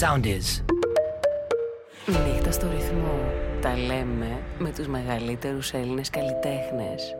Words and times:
Sound 0.00 0.24
is. 0.26 0.62
Νύχτα 2.06 2.50
στο 2.52 2.70
ρυθμό. 2.74 3.32
Τα 3.60 3.76
λέμε 3.76 4.42
με 4.58 4.72
τους 4.76 4.86
μεγαλύτερους 4.86 5.72
Έλληνες 5.72 6.10
καλλιτέχνες. 6.10 7.16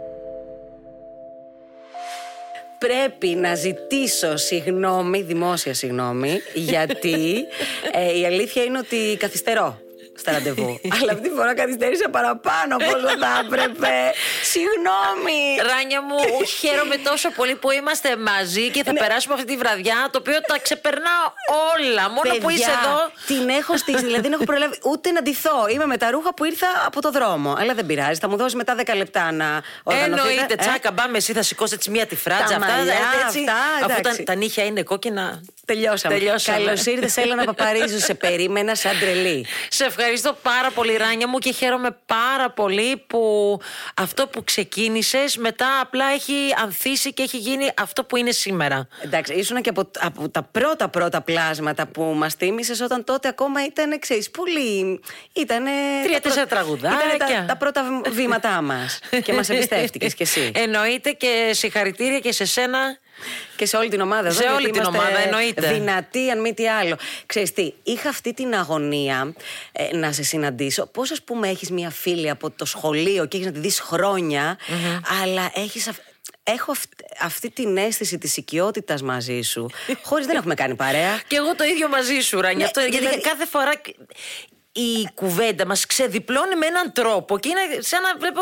Πρέπει 2.79 3.29
να 3.29 3.55
ζητήσω 3.55 4.37
συγγνώμη, 4.37 5.23
δημόσια 5.23 5.75
συγγνώμη, 5.75 6.41
γιατί 6.71 7.47
ε, 7.93 8.19
η 8.19 8.27
αλήθεια 8.27 8.65
είναι 8.65 8.79
ότι 8.79 9.17
καθυστερώ 9.19 9.81
στα 10.17 10.33
ραντεβού. 10.33 10.81
Αλλά 11.01 11.13
αυτή 11.13 11.29
τη 11.29 11.35
φορά 11.35 11.55
καθυστέρησα 11.55 12.09
παραπάνω 12.09 12.77
από 12.77 12.85
όσο 12.85 13.19
θα 13.19 13.43
έπρεπε. 13.45 14.13
Συγγνώμη. 14.57 15.39
Ράνια 15.71 16.01
μου, 16.03 16.19
χαίρομαι 16.61 16.97
τόσο 16.97 17.31
πολύ 17.31 17.55
που 17.55 17.71
είμαστε 17.71 18.17
μαζί 18.17 18.71
και 18.71 18.83
θα 18.85 18.93
Ναι. 18.93 18.99
περάσουμε 18.99 19.35
αυτή 19.35 19.47
τη 19.47 19.57
βραδιά, 19.57 20.09
το 20.13 20.19
οποίο 20.19 20.39
τα 20.47 20.59
ξεπερνάω 20.59 21.27
όλα. 21.75 22.05
Μόνο 22.11 22.35
που 22.41 22.51
είσαι 22.51 22.65
Παιδιά, 22.65 22.81
εδώ. 22.85 22.99
Την 23.27 23.49
έχω 23.49 23.77
στήσει, 23.77 24.05
δηλαδή 24.05 24.23
δεν 24.23 24.33
έχω 24.33 24.45
προλάβει 24.45 24.79
ούτε 24.85 25.11
να 25.11 25.23
ντυθώ. 25.23 25.69
Είμαι 25.69 25.87
με 25.87 25.97
τα 25.97 26.11
ρούχα 26.11 26.35
που 26.35 26.45
ήρθα 26.45 26.67
από 26.87 27.01
το 27.01 27.11
δρόμο. 27.11 27.55
Αλλά 27.59 27.75
δεν 27.75 27.87
πειράζει, 27.87 28.19
θα 28.21 28.29
μου 28.29 28.37
δώσεις 28.37 28.55
μετά 28.55 28.75
10 28.75 28.95
λεπτά 28.97 29.33
να 29.33 29.63
οργανωθείτε. 29.83 30.29
Εννοείται, 30.31 30.53
Ε, 30.53 30.57
τσάκα, 30.57 30.91
μπάμε, 30.93 31.17
εσύ 31.17 31.33
θα 31.33 31.43
σηκώσει 31.43 31.75
έτσι 31.75 31.91
μία 31.91 32.07
τη 32.07 32.17
φράτσα. 32.17 32.47
Τα 32.47 32.55
αυτά, 32.57 32.75
μαλλιά, 32.77 32.95
έτσι, 33.27 33.39
αυτά, 33.39 33.55
αφού 33.79 33.89
τα, 33.89 33.95
εντάξει. 33.99 34.23
τα 34.23 34.35
νύχια 34.35 34.65
είναι 34.65 34.83
κόκκινα. 34.83 35.43
Τελειώσαμε. 35.65 36.15
Τελειώσαμε. 36.15 36.59
Καλώς 36.59 36.87
ήρθες, 36.87 37.17
Έλενα 37.17 37.45
Παπαρίζου. 37.45 37.99
Σε 38.01 38.15
περίμενα 38.15 38.75
σαν 38.75 38.99
τρελή. 39.01 39.47
Σε 39.69 39.85
ευχαριστώ 39.85 40.37
πάρα 40.43 40.71
πολύ, 40.71 40.97
Ράνια 40.97 41.29
μου, 41.29 41.39
και 41.39 41.53
χαίρομαι 41.53 41.97
πάρα 42.07 42.51
πολύ 42.51 42.97
που 43.07 43.21
αυτό 43.95 44.27
που 44.27 44.45
ξεκίνησες 44.47 45.37
μετά 45.37 45.81
απλά 45.81 46.05
έχει 46.13 46.35
ανθίσει 46.63 47.13
και 47.13 47.23
έχει 47.23 47.37
γίνει 47.39 47.71
αυτό 47.81 48.05
που 48.05 48.17
είναι 48.17 48.31
σήμερα. 48.31 48.89
Εντάξει, 49.05 49.33
ήσουν 49.35 49.61
και 49.63 49.69
από, 49.69 49.91
από 50.01 50.29
τα 50.29 50.43
πρώτα 50.43 50.89
πρώτα 50.89 51.21
πλάσματα 51.21 51.87
που 51.87 52.03
μας 52.03 52.35
θύμισες 52.35 52.81
όταν 52.81 53.05
τότε 53.05 53.29
ακόμα 53.29 53.65
ήταν, 53.65 53.99
ξέρεις, 53.99 54.31
πολύ. 54.31 55.01
Ήτανε. 55.33 55.71
Τρία-τέσσερα 56.05 56.47
τα 56.47 56.57
πρω- 56.57 56.59
τραγουδάκια. 56.79 57.15
ήτανε 57.15 57.35
τα, 57.35 57.45
τα 57.47 57.57
πρώτα 57.57 57.83
β- 58.05 58.09
βήματά 58.09 58.63
μας. 58.63 58.99
και 59.25 59.33
μας 59.33 59.49
εμπιστεύτηκες 59.49 60.15
κι 60.15 60.23
εσύ. 60.23 60.51
Εννοείται 60.65 61.11
και 61.11 61.51
συγχαρητήρια 61.53 62.19
και 62.19 62.33
σε 62.33 62.45
σένα. 62.45 62.99
Και 63.57 63.67
σε 63.67 63.77
όλη 63.77 63.89
την 63.89 64.01
ομάδα 64.01 64.29
εδώ. 64.29 64.41
Σε 64.41 64.49
όλη 64.49 64.61
γιατί 64.61 64.71
την 64.71 64.81
είμαστε 64.83 64.99
ομάδα, 64.99 65.19
εννοείται. 65.25 65.73
Δυνατοί, 65.73 66.31
αν 66.31 66.41
μη 66.41 66.55
τι 66.55 66.69
άλλο. 66.69 66.97
Ξέρεις 67.27 67.53
τι, 67.53 67.73
είχα 67.83 68.09
αυτή 68.09 68.35
την 68.35 68.55
αγωνία 68.55 69.35
ε, 69.73 69.97
να 69.97 70.13
σε 70.13 70.23
συναντήσω. 70.23 70.87
Πώς, 70.87 71.11
ας 71.11 71.23
πούμε, 71.23 71.49
έχεις 71.49 71.71
μια 71.71 71.91
φίλη 71.91 72.31
από 72.31 72.51
το 72.51 72.65
σχολείο 72.65 73.27
και 73.27 73.37
έχεις 73.37 73.47
να 73.49 73.53
τη 73.53 73.59
δεις 73.61 73.81
χρόνια, 73.81 74.59
αλλά 75.23 75.51
έχεις. 75.55 75.91
Έχω 76.49 76.71
αυ- 76.73 76.93
αυτή 77.21 77.51
την 77.51 77.77
αίσθηση 77.77 78.19
της 78.19 78.37
οικειότητας 78.37 79.03
μαζί 79.03 79.41
σου 79.43 79.71
Χωρίς 80.03 80.27
δεν 80.27 80.37
έχουμε 80.37 80.55
κάνει 80.55 80.75
παρέα 80.75 81.21
Και 81.29 81.37
εγώ 81.37 81.55
το 81.55 81.65
ίδιο 81.65 81.89
μαζί 81.89 82.21
σου, 82.21 82.41
Ράνια. 82.41 82.57
Ναι, 82.59 82.65
αυτό, 82.65 82.81
γιατί 82.81 82.97
δηλαδή- 82.97 83.21
κάθε 83.21 83.47
φορά 83.47 83.73
η 84.81 85.09
κουβέντα 85.15 85.67
μας 85.67 85.87
ξεδιπλώνει 85.87 86.55
με 86.57 86.67
έναν 86.67 86.93
τρόπο 86.93 87.39
και 87.39 87.49
είναι 87.49 87.83
σαν 87.83 88.03
να 88.03 88.17
βλέπω 88.19 88.41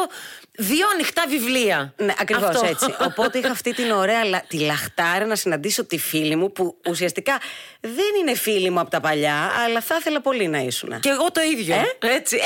δύο 0.58 0.86
ανοιχτά 0.92 1.24
βιβλία. 1.28 1.94
Ναι, 1.96 2.14
ακριβώς 2.20 2.48
Αυτό. 2.48 2.66
έτσι. 2.66 2.94
Οπότε 3.00 3.38
είχα 3.38 3.50
αυτή 3.50 3.74
την 3.74 3.90
ωραία 3.90 4.24
λα- 4.24 4.44
τη 4.48 4.58
λαχτάρα 4.58 5.24
να 5.26 5.36
συναντήσω 5.36 5.84
τη 5.84 5.98
φίλη 5.98 6.36
μου 6.36 6.52
που 6.52 6.76
ουσιαστικά 6.88 7.38
δεν 7.80 8.10
είναι 8.20 8.34
φίλη 8.34 8.70
μου 8.70 8.80
από 8.80 8.90
τα 8.90 9.00
παλιά, 9.00 9.50
αλλά 9.64 9.80
θα 9.80 9.96
ήθελα 9.98 10.20
πολύ 10.20 10.48
να 10.48 10.58
ήσουν. 10.58 11.00
Και 11.00 11.08
εγώ 11.08 11.30
το 11.32 11.40
ίδιο. 11.40 11.74
Ε; 11.74 11.84
Έτσι. 12.14 12.38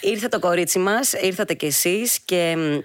Ήρθε 0.00 0.28
το 0.28 0.38
κορίτσι 0.38 0.78
μας, 0.78 1.12
ήρθατε 1.12 1.54
κι 1.54 1.66
εσείς 1.66 2.18
και 2.24 2.54
μ, 2.56 2.78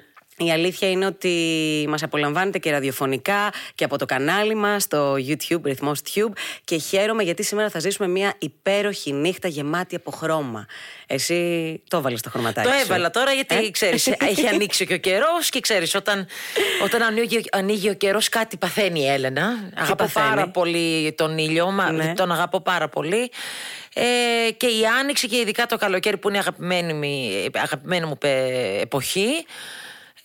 η 0.45 0.51
αλήθεια 0.51 0.89
είναι 0.89 1.05
ότι 1.05 1.85
μας 1.89 2.03
απολαμβάνετε 2.03 2.57
και 2.59 2.71
ραδιοφωνικά 2.71 3.53
και 3.75 3.83
από 3.83 3.97
το 3.97 4.05
κανάλι 4.05 4.55
μας, 4.55 4.87
το 4.87 5.13
YouTube, 5.13 5.61
ρυθμός 5.63 5.99
Tube 6.13 6.31
και 6.63 6.77
χαίρομαι 6.77 7.23
γιατί 7.23 7.43
σήμερα 7.43 7.69
θα 7.69 7.79
ζήσουμε 7.79 8.07
μια 8.07 8.33
υπέροχη 8.39 9.11
νύχτα 9.13 9.47
γεμάτη 9.47 9.95
από 9.95 10.11
χρώμα. 10.11 10.65
Εσύ 11.07 11.81
το 11.89 11.97
έβαλες 11.97 12.21
το 12.21 12.29
χρωματάκι 12.29 12.67
Το 12.67 12.73
σου. 12.73 12.79
έβαλα 12.81 13.09
τώρα 13.09 13.31
γιατί 13.31 13.55
Ε; 13.55 13.71
ξέρεις 13.71 14.07
έχει 14.07 14.47
ανοίξει 14.47 14.85
και 14.85 14.93
ο 14.93 14.97
καιρός 14.97 15.49
και 15.49 15.59
ξέρεις 15.59 15.95
όταν, 15.95 16.27
όταν 16.83 17.01
ανοίγει, 17.01 17.43
ανοίγει 17.51 17.89
ο 17.89 17.93
καιρός 17.93 18.29
κάτι 18.29 18.57
παθαίνει 18.57 18.99
η 19.01 19.07
Έλενα. 19.07 19.71
Αγαπώ 19.75 20.03
παθαίνει; 20.03 20.25
πάρα 20.27 20.47
πολύ 20.49 21.13
τον 21.17 21.37
ήλιο, 21.37 21.71
μα, 21.71 21.91
Ναι. 21.91 22.13
τον 22.13 22.31
αγαπώ 22.31 22.61
πάρα 22.61 22.89
πολύ. 22.89 23.31
Ε, 23.95 24.51
και 24.51 24.65
η 24.67 24.85
άνοιξη 24.99 25.27
και 25.27 25.37
ειδικά 25.37 25.65
το 25.65 25.77
καλοκαίρι 25.77 26.17
που 26.17 26.29
είναι 26.29 26.37
αγαπημένη, 26.37 26.93
μου- 26.93 27.59
αγαπημένη 27.63 28.05
μου 28.05 28.17
πε- 28.17 28.81
εποχή. 28.81 29.45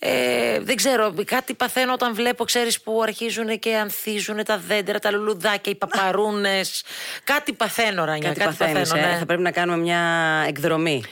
Ε, 0.01 0.59
δεν 0.59 0.75
ξέρω, 0.75 1.13
κάτι 1.25 1.53
παθαίνω 1.53 1.93
όταν 1.93 2.13
βλέπω, 2.13 2.43
ξέρεις, 2.43 2.81
που 2.81 3.01
αρχίζουν 3.03 3.59
και 3.59 3.75
ανθίζουν 3.75 4.43
τα 4.43 4.57
δέντρα, 4.57 4.99
τα 4.99 5.11
λουλουδάκια, 5.11 5.71
οι 5.71 5.75
παπαρούνες. 5.75 6.83
Κάτι 7.23 7.53
παθαίνω, 7.53 8.05
Ρανιά. 8.05 8.33
Κάτι, 8.33 8.39
παθαίνεις, 8.43 8.93
ε. 8.93 9.15
Θα 9.19 9.25
πρέπει 9.25 9.41
να 9.41 9.51
κάνουμε 9.51 9.77
μια 9.77 10.01
εκδρομή. 10.47 11.03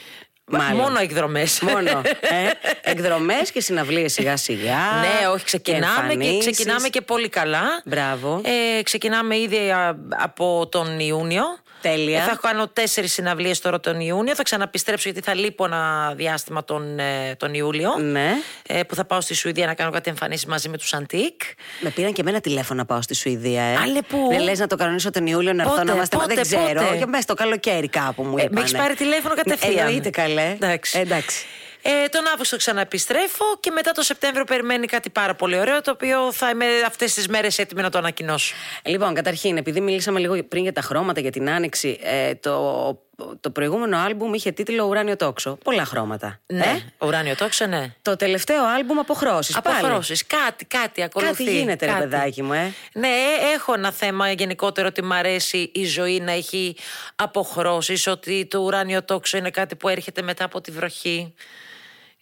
Μάλλον. 0.50 0.76
Μόνο 0.76 0.98
εκδρομές. 0.98 1.60
Μόνο. 1.60 1.90
Ε, 2.20 2.50
εκδρομές 2.90 3.50
και 3.50 3.60
συναυλίες 3.60 4.12
σιγά 4.12 4.36
σιγά. 4.36 4.76
Ναι, 5.00 5.28
όχι, 5.28 5.44
ξεκινάμε 5.44 6.14
και, 6.14 6.24
εμφανίσεις. 6.24 6.50
ξεκινάμε 6.50 6.88
και 6.88 7.00
πολύ 7.00 7.28
καλά. 7.28 7.82
Μπράβο. 7.84 8.40
Ε, 8.44 8.82
ξεκινάμε 8.82 9.38
ήδη 9.38 9.70
α, 9.70 9.96
από 10.08 10.68
τον 10.70 11.00
Ιούνιο. 11.00 11.44
Τέλεια. 11.80 12.22
Ε, 12.22 12.26
θα 12.26 12.38
κάνω 12.42 12.68
τέσσερις 12.68 13.12
συναυλίες 13.12 13.60
τώρα 13.60 13.80
τον 13.80 14.00
Ιούνιο. 14.00 14.34
Θα 14.34 14.42
ξαναπιστρέψω 14.42 15.08
γιατί 15.08 15.26
θα 15.30 15.34
λείπω 15.34 15.64
ένα 15.64 16.12
διάστημα 16.16 16.64
τον, 16.64 16.98
ε, 16.98 17.34
τον 17.36 17.54
Ιούλιο. 17.54 17.96
Ναι. 17.98 18.30
Ε, 18.68 18.82
που 18.82 18.94
θα 18.94 19.04
πάω 19.04 19.20
στη 19.20 19.34
Σουηδία 19.34 19.66
να 19.66 19.74
κάνω 19.74 19.90
κάτι 19.90 20.10
εμφανίσεις 20.10 20.46
μαζί 20.46 20.68
με 20.68 20.78
τους 20.78 20.92
Αντίκ. 20.94 21.40
Με 21.80 21.90
πήραν 21.90 22.12
και 22.12 22.20
εμένα 22.20 22.40
τηλέφωνο 22.40 22.78
να 22.80 22.86
πάω 22.86 23.02
στη 23.02 23.14
Σουηδία, 23.14 23.62
ε. 23.62 23.76
Άλλε 23.76 24.02
πού; 24.02 24.26
Δεν 24.30 24.40
λες 24.40 24.58
να 24.58 24.66
το 24.66 24.76
κανονίσω 24.76 25.10
τον 25.10 25.26
Ιούλιο 25.26 25.52
να 25.52 25.62
έρθω 25.62 25.74
Πότε, 25.74 25.84
να 25.86 25.92
είμαστε. 25.94 26.16
πότε, 26.16 26.34
δεν 26.34 26.42
ξέρω. 26.42 26.82
πότε; 26.84 26.96
Και 26.98 27.06
μέσα 27.06 27.22
στο 27.22 27.34
καλοκαίρι 27.34 27.88
κάπου 27.88 28.22
μου 28.22 28.36
Ε, 28.38 28.42
είπανε. 28.42 28.50
με 28.54 28.60
έχεις 28.60 28.72
πάρει 28.72 28.94
τηλέφωνο 28.94 29.34
κατευθείαν. 29.34 29.78
Εννοείται 29.86 30.10
καλέ. 30.10 30.50
Εντάξει. 30.60 30.98
Ε, 30.98 31.00
εντάξει. 31.00 31.46
Ε, 31.82 32.08
τον 32.08 32.26
Αύγουστο 32.32 32.56
ξαναεπιστρέφω 32.56 33.44
και 33.60 33.70
μετά 33.70 33.92
το 33.92 34.02
Σεπτέμβριο 34.02 34.44
περιμένει 34.44 34.86
κάτι 34.86 35.10
πάρα 35.10 35.34
πολύ 35.34 35.58
ωραίο 35.58 35.80
το 35.80 35.90
οποίο 35.90 36.32
θα 36.32 36.50
είμαι 36.50 36.66
αυτές 36.86 37.14
τις 37.14 37.28
μέρες 37.28 37.58
έτοιμη 37.58 37.82
να 37.82 37.90
το 37.90 37.98
ανακοινώσω. 37.98 38.54
Λοιπόν, 38.84 39.14
καταρχήν, 39.14 39.56
επειδή 39.56 39.80
μιλήσαμε 39.80 40.20
λίγο 40.20 40.42
πριν 40.44 40.62
για 40.62 40.72
τα 40.72 40.80
χρώματα, 40.80 41.20
για 41.20 41.30
την 41.30 41.50
άνοιξη, 41.50 41.98
ε, 42.02 42.34
το, 42.34 42.98
το 43.40 43.50
προηγούμενο 43.50 43.98
άλμπουμ 43.98 44.34
είχε 44.34 44.50
τίτλο 44.52 44.84
Ουράνιο 44.84 45.16
Τόξο. 45.16 45.58
Πολλά 45.64 45.84
χρώματα. 45.84 46.40
Ναι, 46.46 46.82
Ε; 47.00 47.06
ουράνιο 47.06 47.36
τόξο, 47.36 47.66
ναι. 47.66 47.94
Το 48.02 48.16
τελευταίο 48.16 48.64
άλμπουμ 48.66 48.98
Αποχρώσεις. 48.98 49.60
πάλι. 49.60 49.76
Αποχρώσεις, 49.78 50.26
κάτι, 50.26 50.64
κάτι 50.64 51.02
ακολουθεί. 51.02 51.44
Κάτι 51.44 51.58
γίνεται, 51.58 51.86
ρε 51.86 51.92
κάτι. 51.92 52.02
παιδάκι 52.08 52.42
μου, 52.42 52.52
ε. 52.52 52.72
Ναι, 52.92 53.08
έχω 53.54 53.72
ένα 53.74 53.92
θέμα 53.92 54.30
γενικότερο 54.32 54.86
ότι 54.88 55.02
μ' 55.02 55.12
αρέσει 55.12 55.70
η 55.74 55.84
ζωή 55.84 56.20
να 56.20 56.32
έχει 56.32 56.76
αποχρώσεις, 57.16 58.06
ότι 58.06 58.46
το 58.46 58.58
ουράνιο 58.58 59.02
τόξο 59.04 59.36
είναι 59.36 59.50
κάτι 59.50 59.74
που 59.76 59.88
έρχεται 59.88 60.22
μετά 60.22 60.44
από 60.44 60.60
τη 60.60 60.70
βροχή. 60.70 61.34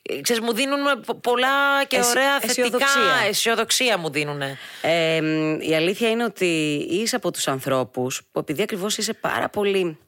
Ε, 0.03 0.21
Ξέρεις, 0.21 0.43
μου 0.43 0.53
δίνουν 0.55 1.01
πο- 1.07 1.15
πολλά 1.15 1.85
και 1.89 1.97
Αισι- 1.97 2.11
ωραία 2.11 2.41
θετικά 2.41 2.51
αισιοδοξία. 2.61 3.27
αισιοδοξία 3.29 3.99
μου 3.99 4.11
δίνουν. 4.11 4.43
Ε, 4.83 5.21
μ, 5.21 5.61
η 5.61 5.75
αλήθεια 5.75 6.11
είναι 6.11 6.25
ότι 6.25 6.47
είσαι 6.91 7.17
από 7.17 7.31
τους 7.31 7.49
ανθρώπους 7.49 8.23
που 8.33 8.39
επειδή 8.39 8.63
ακριβώς 8.63 8.97
είσαι 8.99 9.13
πάρα 9.13 9.49
πολύ... 9.49 9.99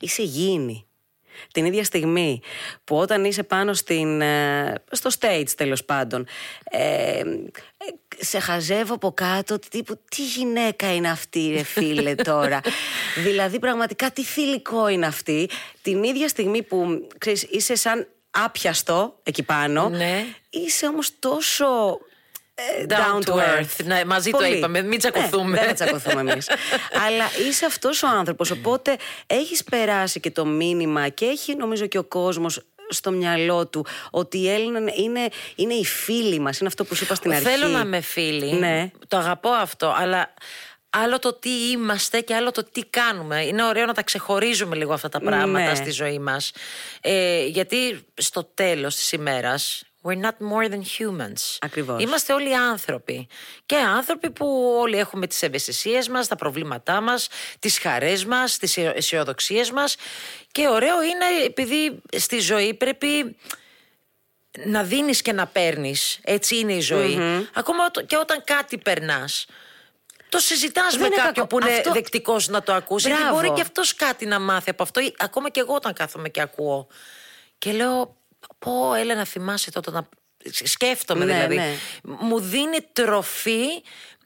Είσαι 0.00 0.22
γήινη. 0.22 0.86
Την 1.52 1.64
ίδια 1.64 1.84
στιγμή 1.84 2.40
που 2.84 2.96
όταν 2.96 3.24
είσαι 3.24 3.42
πάνω 3.42 3.74
στην, 3.74 4.20
ε, 4.20 4.74
στο 4.90 5.10
stage 5.18 5.48
τέλος 5.56 5.84
πάντων 5.84 6.26
ε, 6.70 7.18
ε, 7.18 7.24
σε 8.18 8.38
χαζεύω 8.38 8.94
από 8.94 9.12
κάτω 9.12 9.58
τύπου 9.58 10.00
τι 10.08 10.24
γυναίκα 10.24 10.94
είναι 10.94 11.10
αυτή 11.10 11.52
ρε 11.56 11.62
φίλε 11.62 12.14
τώρα 12.14 12.60
δηλαδή 13.26 13.58
πραγματικά 13.58 14.10
τι 14.10 14.22
θηλυκό 14.24 14.88
είναι 14.88 15.06
αυτή 15.06 15.48
την 15.82 16.02
ίδια 16.02 16.28
στιγμή 16.28 16.62
που 16.62 17.08
ξέρεις, 17.18 17.42
είσαι 17.42 17.74
σαν 17.74 18.08
άπιαστο 18.30 19.18
εκεί 19.22 19.42
πάνω 19.42 19.88
Ναι. 19.88 20.24
είσαι 20.50 20.86
όμως 20.86 21.18
τόσο 21.18 21.98
ε, 22.80 22.86
Down 22.88 23.28
to 23.28 23.34
earth. 23.34 23.84
Ναι, 23.84 24.04
μαζί 24.04 24.30
το 24.30 24.36
Πολύ. 24.38 24.56
είπαμε, 24.56 24.82
μην 24.82 24.98
τσακωθούμε. 24.98 25.50
Ναι, 25.50 25.66
δεν 25.66 25.68
θα 25.68 25.74
τσακωθούμε 25.74 26.30
εμείς. 26.30 26.48
Αλλά 27.06 27.24
είσαι 27.48 27.66
αυτός 27.66 28.02
ο 28.02 28.06
άνθρωπος. 28.08 28.50
Οπότε 28.50 28.96
έχεις 29.26 29.64
περάσει 29.64 30.20
και 30.20 30.30
το 30.30 30.44
μήνυμα 30.46 31.08
και 31.08 31.24
έχει 31.24 31.56
νομίζω 31.56 31.86
και 31.86 31.98
ο 31.98 32.04
κόσμος 32.04 32.60
στο 32.88 33.10
μυαλό 33.10 33.66
του 33.66 33.86
ότι 34.10 34.38
η 34.38 34.50
Έλληνα 34.50 34.78
είναι, 34.94 35.28
είναι 35.54 35.74
η 35.74 35.84
φίλη 35.84 36.38
μας. 36.38 36.58
Είναι 36.58 36.68
αυτό 36.68 36.84
που 36.84 36.94
σου 36.94 37.04
είπα 37.04 37.14
στην 37.14 37.32
αρχή. 37.32 37.44
Θέλω 37.44 37.66
να 37.66 37.80
είμαι 37.80 38.00
φίλη. 38.00 38.52
Ναι. 38.52 38.90
Το 39.08 39.16
αγαπώ 39.16 39.48
αυτό, 39.50 39.94
αλλά 39.98 40.34
άλλο 40.90 41.18
το 41.18 41.32
τι 41.32 41.70
είμαστε 41.70 42.20
και 42.20 42.34
άλλο 42.34 42.50
το 42.50 42.64
τι 42.72 42.84
κάνουμε. 42.84 43.44
Είναι 43.44 43.64
ωραίο 43.64 43.86
να 43.86 43.94
τα 43.94 44.02
ξεχωρίζουμε 44.02 44.76
λίγο 44.76 44.92
αυτά 44.92 45.08
τα 45.08 45.20
πράγματα 45.20 45.68
Ναι. 45.68 45.74
στη 45.74 45.90
ζωή 45.90 46.18
μας. 46.18 46.52
Ε, 47.00 47.44
γιατί 47.46 48.06
στο 48.14 48.44
τέλος 48.54 48.96
της 48.96 49.12
ημέρας 49.12 49.82
We're 50.04 50.20
not 50.20 50.36
more 50.52 50.68
than 50.68 50.80
humans. 50.98 51.56
Ακριβώς. 51.60 52.02
Είμαστε 52.02 52.32
όλοι 52.32 52.56
άνθρωποι. 52.56 53.28
Και 53.66 53.76
άνθρωποι 53.76 54.30
που 54.30 54.76
όλοι 54.80 54.98
έχουμε 54.98 55.26
τις 55.26 55.42
ευαισθησίες 55.42 56.08
μας, 56.08 56.28
τα 56.28 56.36
προβλήματά 56.36 57.00
μας, 57.00 57.28
τις 57.58 57.78
χαρές 57.78 58.24
μας, 58.24 58.56
τις 58.56 58.76
αισιοδοξίες 58.76 59.70
μας. 59.70 59.96
Και 60.52 60.68
ωραίο 60.68 61.02
είναι 61.02 61.24
επειδή 61.44 62.02
στη 62.16 62.38
ζωή 62.38 62.74
πρέπει 62.74 63.36
να 64.64 64.82
δίνεις 64.82 65.22
και 65.22 65.32
να 65.32 65.46
παίρνεις. 65.46 66.18
Έτσι 66.24 66.56
είναι 66.58 66.72
η 66.72 66.80
ζωή. 66.80 67.18
Ακόμα 67.54 67.84
ότο- 67.84 68.04
και 68.04 68.16
όταν 68.16 68.44
κάτι 68.44 68.78
περνάς. 68.78 69.46
το 70.28 70.38
συζητάς 70.38 70.92
με 70.92 70.98
Δεν 70.98 71.06
είναι 71.06 71.16
κάποιον 71.16 71.34
κακό. 71.34 71.46
που 71.46 71.58
είναι 71.66 71.76
Αυτό- 71.76 71.92
δεκτικός 71.92 72.48
να 72.48 72.62
το 72.62 72.72
ακούσει. 72.72 73.06
Γιατί 73.08 73.22
Μπράβο. 73.22 73.40
μπορεί 73.40 73.52
και 73.54 73.60
αυτός 73.60 73.94
κάτι 73.94 74.26
να 74.26 74.40
μάθει 74.40 74.70
από 74.70 74.82
αυτό. 74.82 75.00
Ή 75.00 75.14
Ακόμα 75.18 75.50
και 75.50 75.60
εγώ 75.60 75.74
όταν 75.74 75.92
κάθομαι 75.92 76.28
και 76.28 76.40
ακούω. 76.40 76.86
Και 77.58 77.72
λέω, 77.72 78.16
Πω, 78.64 78.94
έλα 78.94 79.14
να 79.14 79.24
θυμάσαι 79.24 79.70
τότε 79.70 79.90
να. 79.90 80.08
Σκέφτομαι 80.62 81.24
Ναι, 81.24 81.32
δηλαδή. 81.32 81.54
ναι. 81.54 81.74
Μου 82.02 82.40
δίνει 82.40 82.78
τροφή 82.92 83.66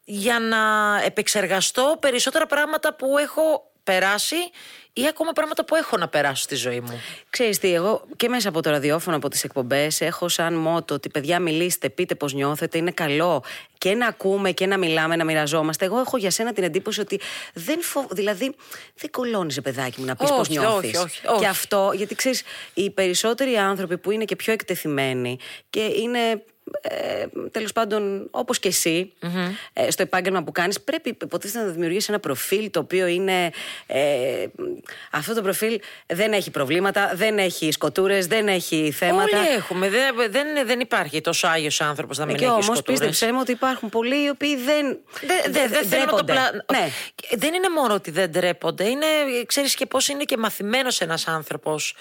για 0.04 0.38
να 0.38 0.56
επεξεργαστώ 1.04 1.96
περισσότερα 2.00 2.46
πράγματα 2.46 2.94
που 2.94 3.18
έχω 3.18 3.72
περάσει 3.82 4.36
ή 4.98 5.06
ακόμα 5.08 5.32
πράγματα 5.32 5.64
που 5.64 5.74
έχω 5.74 5.96
να 5.96 6.08
περάσω 6.08 6.42
στη 6.42 6.54
ζωή 6.54 6.80
μου. 6.80 7.00
Ξέρεις 7.30 7.58
τι, 7.58 7.74
εγώ 7.74 8.04
και 8.16 8.28
μέσα 8.28 8.48
από 8.48 8.62
το 8.62 8.70
ραδιόφωνο, 8.70 9.16
από 9.16 9.28
τις 9.28 9.44
εκπομπές, 9.44 10.00
έχω 10.00 10.28
σαν 10.28 10.54
μότο 10.54 10.94
ότι 10.94 11.08
παιδιά 11.08 11.40
μιλήστε, 11.40 11.88
πείτε 11.88 12.14
πώς 12.14 12.34
νιώθετε, 12.34 12.78
είναι 12.78 12.90
καλό 12.90 13.42
και 13.78 13.94
να 13.94 14.06
ακούμε 14.06 14.50
και 14.50 14.66
να 14.66 14.78
μιλάμε, 14.78 15.16
να 15.16 15.24
μοιραζόμαστε. 15.24 15.84
Εγώ 15.84 15.98
έχω 15.98 16.16
για 16.16 16.30
σένα 16.30 16.52
την 16.52 16.64
εντύπωση 16.64 17.00
ότι 17.00 17.20
δεν 17.54 17.82
φο... 17.82 18.06
δηλαδή 18.10 18.54
δεν 18.94 19.10
κολώνεις 19.10 19.60
παιδάκι 19.60 20.00
μου 20.00 20.06
να 20.06 20.16
πεις 20.16 20.30
Όχι, 20.30 20.38
πώς 20.38 20.48
νιώθεις. 20.48 20.96
όχι, 20.96 21.04
όχι, 21.04 21.26
όχι. 21.26 21.40
Και 21.40 21.46
αυτό, 21.46 21.92
γιατί 21.94 22.14
ξέρεις, 22.14 22.42
οι 22.74 22.90
περισσότεροι 22.90 23.56
άνθρωποι 23.56 23.98
που 23.98 24.10
είναι 24.10 24.24
και 24.24 24.36
πιο 24.36 24.52
εκτεθειμένοι 24.52 25.38
και 25.70 25.80
είναι 25.80 26.42
ε, 26.80 27.26
τέλος 27.50 27.72
πάντων 27.72 28.28
όπως 28.30 28.58
και 28.58 28.68
εσύ 28.68 29.12
ε, 29.72 29.90
στο 29.90 30.02
επάγγελμα 30.02 30.42
που 30.42 30.52
κάνεις 30.52 30.80
πρέπει 30.80 31.16
υποτίθεται 31.22 31.64
να 31.64 31.70
δημιουργήσεις 31.70 32.08
ένα 32.08 32.20
προφίλ 32.20 32.70
το 32.70 32.80
οποίο 32.80 33.06
είναι 33.06 33.50
ε, 33.86 34.46
αυτό 35.10 35.34
το 35.34 35.42
προφίλ 35.42 35.80
δεν 36.06 36.32
έχει 36.32 36.50
προβλήματα, 36.50 37.12
δεν 37.14 37.38
έχει 37.38 37.72
σκοτούρες, 37.72 38.26
δεν 38.26 38.48
έχει 38.48 38.90
θέματα. 38.90 39.38
Όλοι 39.38 39.48
έχουμε. 39.56 39.88
Δεν, 39.88 40.14
δεν, 40.30 40.46
δεν 40.66 40.80
υπάρχει 40.80 41.20
τόσο 41.20 41.46
άγιος 41.46 41.80
άνθρωπος 41.80 42.18
να 42.18 42.24
Ε, 42.24 42.26
μην 42.26 42.36
και 42.36 42.44
έχει 42.44 42.52
όμως 42.52 42.64
σκοτούρες. 42.64 42.98
πίστεψέ 42.98 43.32
μου 43.32 43.38
ότι 43.40 43.52
υπάρχουν 43.52 43.88
πολλοί 43.88 44.24
οι 44.24 44.28
οποίοι 44.28 44.56
δεν, 44.56 44.98
Δεν, 45.26 45.52
δεν, 45.52 45.68
δεν 45.70 45.84
θέλω 45.84 46.04
να 46.04 46.10
το 46.10 46.24
ντρέπονται. 46.24 46.32
πλα... 46.32 46.78
Ναι. 46.78 46.88
Δεν 47.36 47.54
είναι 47.54 47.68
μόνο 47.68 47.94
ότι 47.94 48.10
δεν 48.10 48.30
ντρέπονται. 48.30 48.88
Είναι, 48.88 49.06
ξέρεις 49.46 49.74
και 49.74 49.86
πώς 49.86 50.08
είναι 50.08 50.24
και 50.24 50.36
μαθημένος 50.36 51.00
ένας 51.00 51.28
άνθρωπος. 51.28 51.94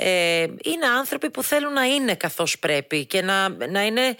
Ε, 0.00 0.40
είναι 0.42 0.86
άνθρωποι 0.98 1.30
που 1.30 1.42
θέλουν 1.42 1.72
να 1.72 1.84
είναι 1.84 2.14
καθώς 2.14 2.58
πρέπει 2.58 3.04
και 3.04 3.22
να, 3.22 3.48
να 3.48 3.82
είναι... 3.82 4.16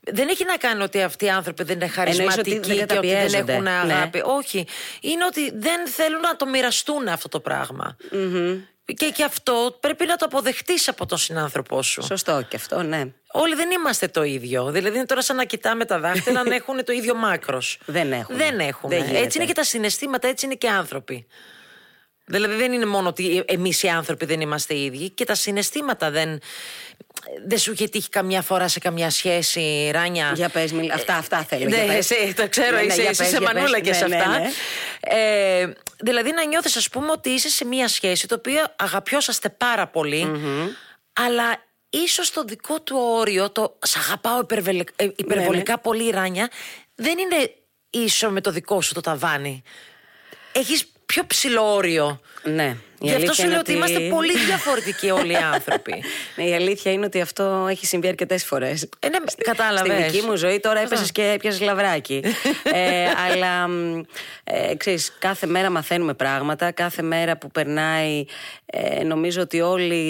Δεν 0.00 0.28
έχει 0.28 0.44
να 0.44 0.56
κάνει 0.56 0.82
ότι 0.82 1.02
αυτοί 1.02 1.24
οι 1.24 1.30
άνθρωποι 1.30 1.62
δεν 1.62 1.74
είναι 1.74 1.84
ότι 1.84 1.94
χαρισματικοί 1.94 2.50
δεν 2.50 2.60
και 2.60 2.70
ότι 2.70 2.78
δεν 2.78 2.86
καταπιέζονται. 2.86 3.52
έχουν 3.52 3.62
Ναι. 3.62 3.70
αγάπη. 3.70 4.22
Όχι. 4.24 4.66
Είναι 5.00 5.24
ότι 5.24 5.50
δεν 5.54 5.86
θέλουν 5.86 6.20
να 6.20 6.36
το 6.36 6.46
μοιραστούν 6.46 7.08
αυτό 7.08 7.28
το 7.28 7.40
πραγμα 7.40 7.96
Και, 8.84 9.10
και 9.10 9.24
αυτό 9.24 9.76
πρέπει 9.80 10.06
να 10.06 10.16
το 10.16 10.24
αποδεχτείς 10.24 10.88
από 10.88 11.06
τον 11.06 11.18
συνάνθρωπό 11.18 11.82
σου. 11.82 12.02
Σωστό 12.02 12.46
και 12.48 12.56
αυτό, 12.56 12.82
ναι. 12.82 13.04
Όλοι 13.32 13.54
δεν 13.54 13.70
είμαστε 13.70 14.08
το 14.08 14.22
ίδιο. 14.22 14.70
Δηλαδή 14.70 14.96
είναι 14.96 15.06
τώρα 15.06 15.22
σαν 15.22 15.36
να 15.36 15.44
κοιτάμε 15.44 15.84
τα 15.84 15.98
δάχτυλα 15.98 16.44
να 16.44 16.54
έχουν 16.60 16.84
το 16.84 16.92
ίδιο 16.92 17.14
μάκρος. 17.14 17.78
Δεν 17.84 18.12
έχουν. 18.12 18.36
Δεν 18.36 18.58
έχουν. 18.58 18.90
Δεν 18.90 18.98
γίνεται. 18.98 19.18
έτσι 19.18 19.38
είναι 19.38 19.46
και 19.46 19.54
τα 19.54 19.64
συναισθήματα, 19.64 20.28
έτσι 20.28 20.46
είναι 20.46 20.54
και 20.54 20.66
οι 20.66 20.70
άνθρωποι. 20.70 21.26
Δηλαδή 22.30 22.54
δεν 22.54 22.72
είναι 22.72 22.86
μόνο 22.86 23.08
ότι 23.08 23.42
εμείς 23.46 23.82
οι 23.82 23.88
άνθρωποι 23.88 24.24
δεν 24.24 24.40
είμαστε 24.40 24.74
οι 24.74 24.84
ίδιοι 24.84 25.10
και 25.10 25.24
τα 25.24 25.34
συναισθήματα 25.34 26.10
δεν. 26.10 26.40
Δεν 27.46 27.58
σου 27.58 27.72
είχε 27.72 27.88
τύχει 27.88 28.08
καμιά 28.08 28.42
φορά 28.42 28.68
σε 28.68 28.78
καμιά 28.78 29.10
σχέση, 29.10 29.90
Ράνια; 29.92 30.32
Για 30.34 30.48
πες, 30.48 30.72
μιλ- 30.72 30.92
αυτά, 30.92 31.14
αυτά 31.16 31.44
θέλω. 31.44 31.68
Ναι, 31.68 31.76
για 31.84 31.86
πες. 31.94 32.10
εσύ, 32.10 32.34
το 32.34 32.48
ξέρω, 32.48 32.76
Ναι, 32.76 32.82
ναι, 32.82 32.86
είσαι, 32.86 33.00
για 33.00 33.10
είσαι 33.10 33.22
πες, 33.22 33.30
σε 33.32 33.36
για 33.38 33.46
πες. 33.46 33.54
μανούλα 33.56 33.80
και 33.80 33.90
Ναι, 33.90 33.96
σε 33.96 34.06
ναι, 34.06 34.16
αυτά. 34.16 34.38
ναι. 34.38 34.48
Ε, 35.00 35.72
δηλαδή 36.00 36.32
να 36.32 36.44
νιώθεις 36.44 36.76
ας 36.76 36.88
πούμε 36.88 37.10
ότι 37.10 37.30
είσαι 37.30 37.48
σε 37.48 37.64
μια 37.64 37.88
σχέση 37.88 38.26
το 38.26 38.34
οποίο 38.34 38.64
αγαπιόσαστε 38.76 39.48
πάρα 39.48 39.86
πολύ, 39.86 40.30
αλλά 41.12 41.62
ίσως 41.90 42.30
το 42.30 42.44
δικό 42.44 42.80
του 42.80 42.96
όριο, 43.18 43.50
το 43.50 43.78
«σ' 43.86 43.96
αγαπάω 43.96 44.40
υπερβελε- 44.40 44.88
ε, 44.96 45.08
υπερβολικά 45.16 45.78
πολύ 45.78 46.10
Ράνια, 46.10 46.48
δεν 46.94 47.18
είναι 47.18 47.54
ίσο 47.90 48.30
με 48.30 48.40
το 48.40 48.50
δικό 48.50 48.80
σου 48.80 48.94
το 48.94 49.00
ταβάνι. 49.00 49.62
Έχεις 50.52 50.89
πιο 51.10 51.26
ψηλό 51.26 51.74
όριο. 51.74 52.20
Ναι. 52.42 52.76
Η 53.02 53.06
Γι' 53.06 53.14
αυτό 53.14 53.16
αλήθεια 53.16 53.34
σου 53.34 53.42
είναι 53.42 53.50
λέω 53.50 53.60
ότι 53.60 53.72
είμαστε 53.72 54.00
πολύ 54.00 54.38
διαφορετικοί 54.38 55.10
όλοι 55.10 55.32
οι 55.32 55.36
άνθρωποι. 55.36 56.02
Ναι, 56.36 56.44
η 56.44 56.54
αλήθεια 56.54 56.92
είναι 56.92 57.04
ότι 57.04 57.20
αυτό 57.20 57.66
έχει 57.70 57.86
συμβεί 57.86 58.08
αρκετές 58.08 58.44
φορές. 58.44 58.88
Ε, 58.98 59.08
ναι, 59.08 59.18
κατάλαβες. 59.44 59.92
Στη 59.92 60.02
δική 60.02 60.26
μου 60.26 60.36
ζωή 60.36 60.60
τώρα 60.60 60.80
έπεσες 60.80 61.12
και 61.12 61.22
έπιασες 61.22 61.60
λαβράκι. 61.60 62.22
ε, 62.72 63.04
αλλά 63.28 63.68
μ, 63.68 64.02
ε, 64.44 64.74
ξέρεις, 64.76 65.16
κάθε 65.18 65.46
μέρα 65.46 65.70
μαθαίνουμε 65.70 66.14
πράγματα. 66.14 66.70
Κάθε 66.70 67.02
μέρα 67.02 67.36
που 67.36 67.50
περνάει, 67.50 68.24
ε, 68.66 69.04
νομίζω 69.04 69.40
ότι 69.40 69.60
όλοι 69.60 70.02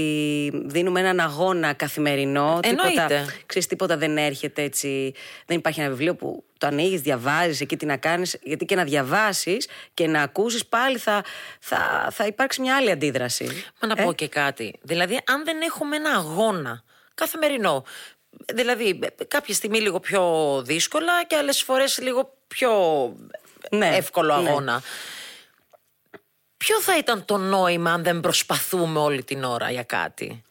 δίνουμε 0.67 1.01
έναν 1.01 1.21
αγώνα 1.21 1.73
καθημερινό. 1.73 2.61
Εννοείται. 2.63 2.91
Τίποτα, 2.91 3.25
ξέρεις, 3.47 3.69
τίποτα 3.69 3.97
δεν 3.97 4.17
έρχεται 4.17 4.63
έτσι. 4.63 5.13
Δεν 5.47 5.57
υπάρχει 5.57 5.81
ένα 5.81 5.89
βιβλίο 5.89 6.15
που 6.15 6.45
το 6.61 6.67
ανοίγεις, 6.67 7.01
διαβάζεις 7.01 7.61
εκεί 7.61 7.77
τι 7.77 7.87
να 7.87 7.97
κάνεις. 7.97 8.39
Γιατί 8.43 8.65
και 8.65 8.75
να 8.75 8.85
διαβάσεις 8.85 9.69
και 9.95 10.07
να 10.07 10.23
ακούσεις 10.23 10.67
πάλι 10.67 10.99
θα, 10.99 11.25
θα, 11.61 12.09
θα 12.11 12.27
υπάρξει 12.27 12.61
μια 12.61 12.77
άλλη 12.77 12.91
αντίδραση. 12.91 13.65
Μα 13.81 13.89
να 13.95 14.03
Ε, 14.03 14.05
πω 14.05 14.13
και 14.13 14.29
κάτι. 14.29 14.79
Δηλαδή, 14.83 15.21
αν 15.27 15.45
δεν 15.45 15.61
έχουμε 15.61 15.97
ένα 15.97 16.11
αγώνα 16.11 16.83
καθημερινό. 17.15 17.85
Δηλαδή, 18.55 18.99
κάποια 19.29 19.55
στιγμή 19.55 19.81
λίγο 19.81 20.01
πιο 20.01 20.23
δύσκολα 20.65 21.25
και 21.25 21.37
άλλες 21.37 21.63
φορές 21.63 21.99
λίγο 21.99 22.37
πιο 22.47 22.71
Ναι, 23.71 23.97
εύκολο 23.97 24.37
ναι. 24.37 24.49
αγώνα. 24.49 24.83
Ποιο 26.57 26.81
θα 26.81 26.99
ήταν 26.99 27.25
το 27.25 27.37
νόημα 27.37 27.93
αν 27.93 28.03
δεν 28.03 28.21
προσπαθούμε 28.21 28.99
όλη 28.99 29.25
την 29.25 29.45
ώρα 29.45 29.71
για 29.71 29.83
κάτι; 29.83 30.45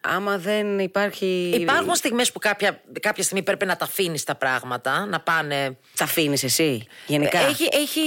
Άμα 0.00 0.38
δεν 0.38 0.78
υπάρχει. 0.78 1.52
Υπάρχουν 1.54 1.94
στιγμές 1.94 2.32
που 2.32 2.38
κάποια, 2.38 2.80
κάποια 3.00 3.22
στιγμή 3.22 3.42
πρέπει 3.42 3.66
να 3.66 3.76
τα 3.76 3.84
αφήνεις 3.84 4.24
τα 4.24 4.34
πράγματα, 4.34 5.06
να 5.06 5.20
πάνε 5.20 5.76
Τα 5.96 6.04
αφήνεις 6.04 6.42
εσύ, 6.44 6.86
γενικά. 7.06 7.38
Έχει, 7.38 7.68
έχει, 7.72 8.00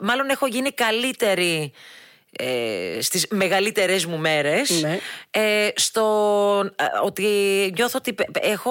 μάλλον 0.00 0.28
έχω 0.28 0.46
γίνει 0.46 0.70
καλύτερη 0.72 1.72
ε, 2.38 2.98
στις 3.00 3.26
μεγαλύτερες 3.30 4.04
μου 4.06 4.18
μέρες 4.18 4.70
Ναι. 4.82 4.98
ε, 5.30 5.68
στο 5.76 6.70
ε, 6.76 6.84
ότι 7.04 7.24
νιώθω 7.76 7.98
ότι 7.98 8.12
πε- 8.12 8.30
πε- 8.30 8.44
έχω 8.46 8.70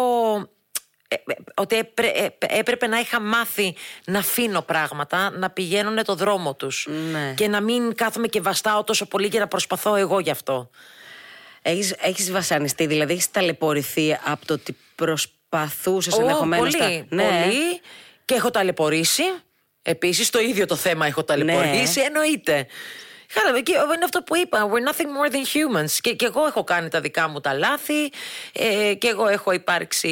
ε, 1.08 1.16
ε, 1.16 1.34
ότι 1.56 1.76
έπρε- 1.78 2.18
ε, 2.18 2.30
έπρεπε 2.48 2.88
να 2.88 3.00
είχα 3.00 3.20
μάθει 3.22 3.76
να 4.06 4.20
αφήνω 4.20 4.62
πράγματα, 4.62 5.30
να 5.32 5.50
πηγαίνουν 5.50 6.04
το 6.04 6.16
δρόμο 6.16 6.56
τους 6.56 6.88
Ναι. 7.12 7.34
και 7.36 7.48
να 7.48 7.62
μην 7.62 7.96
κάθομαι 7.96 8.28
και 8.28 8.42
βαστάω 8.42 8.84
τόσο 8.84 9.06
πολύ 9.06 9.30
και 9.30 9.40
να 9.40 9.48
προσπαθώ 9.48 9.96
εγώ 9.96 10.20
γι' 10.20 10.30
αυτό. 10.32 10.70
Έχεις, 11.62 11.94
έχεις 12.00 12.32
βασανιστεί, 12.32 12.86
δηλαδή 12.86 13.14
έχεις 13.14 13.32
ταλαιπωρηθεί 13.32 14.18
από 14.24 14.46
το 14.46 14.54
ότι 14.54 14.78
προσπαθούσες 14.96 16.14
Ω, 16.14 16.22
ενδεχομένως 16.22 16.76
πολύ, 16.78 17.06
τα- 17.10 17.16
Ναι. 17.16 17.24
πολύ. 17.24 17.82
Και 18.26 18.34
έχω 18.34 18.52
ταλαιπωρήσει. 18.52 19.24
Επίσης, 19.82 20.30
το 20.30 20.40
ίδιο 20.40 20.66
το 20.66 20.76
θέμα 20.76 21.06
έχω 21.06 21.24
ταλαιπωρήσει. 21.24 22.00
Ναι. 22.00 22.06
Εννοείται. 22.06 22.68
Χάρα, 23.32 23.58
εκεί 23.58 23.72
είναι 23.72 24.04
αυτό 24.04 24.22
που 24.24 24.36
είπα. 24.36 24.70
We're 24.70 24.92
nothing 24.94 25.06
more 25.06 25.32
than 25.34 25.38
humans. 25.38 25.92
Και, 26.02 26.14
και 26.14 26.26
εγώ 26.26 26.46
έχω 26.46 26.64
κάνει 26.64 26.90
τα 26.90 27.02
δικά 27.02 27.28
μου 27.28 27.40
τα 27.40 27.54
λάθη. 27.54 28.10
Ε, 28.54 28.94
και 28.94 29.08
εγώ 29.08 29.28
έχω 29.28 29.52
υπάρξει 29.52 30.10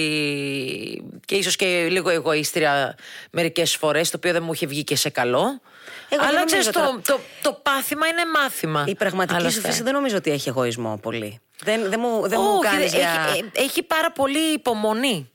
και 1.25 1.35
ίσως 1.35 1.55
και 1.55 1.87
λίγο 1.89 2.09
εγωίστρια 2.09 2.95
μερικές 3.31 3.75
φορές, 3.75 4.09
το 4.09 4.17
οποίο 4.17 4.31
δεν 4.31 4.43
μου 4.43 4.53
είχε 4.53 4.65
βγει 4.65 4.83
και 4.83 4.95
σε 4.95 5.09
καλό. 5.09 5.61
Εγώ 6.09 6.21
δεν 6.21 6.29
Αλλά 6.29 6.37
νομίζω 6.39 6.45
ξέρεις, 6.45 6.69
τώρα- 6.69 6.87
το, 6.87 7.01
το, 7.13 7.19
το 7.41 7.53
πάθημα 7.53 8.07
είναι 8.07 8.21
μάθημα. 8.25 8.83
Η 8.87 8.95
πραγματική 8.95 9.39
Αλλά 9.39 9.49
σου 9.49 9.57
αυτά. 9.57 9.69
φύση 9.69 9.83
δεν 9.83 9.93
νομίζω 9.93 10.15
ότι 10.17 10.31
έχει 10.31 10.49
εγωισμό 10.49 10.97
πολύ. 11.01 11.39
Δεν, 11.63 11.89
δεν 11.89 11.99
μου, 11.99 12.27
δεν 12.27 12.39
μου 12.41 12.49
Όχι, 12.57 12.69
κάνεις 12.69 12.91
δεν- 12.91 12.99
για... 12.99 13.09
έχει, 13.29 13.39
ε, 13.53 13.61
έχει 13.61 13.83
πάρα 13.83 14.11
πολύ 14.11 14.53
υπομονή. 14.53 15.31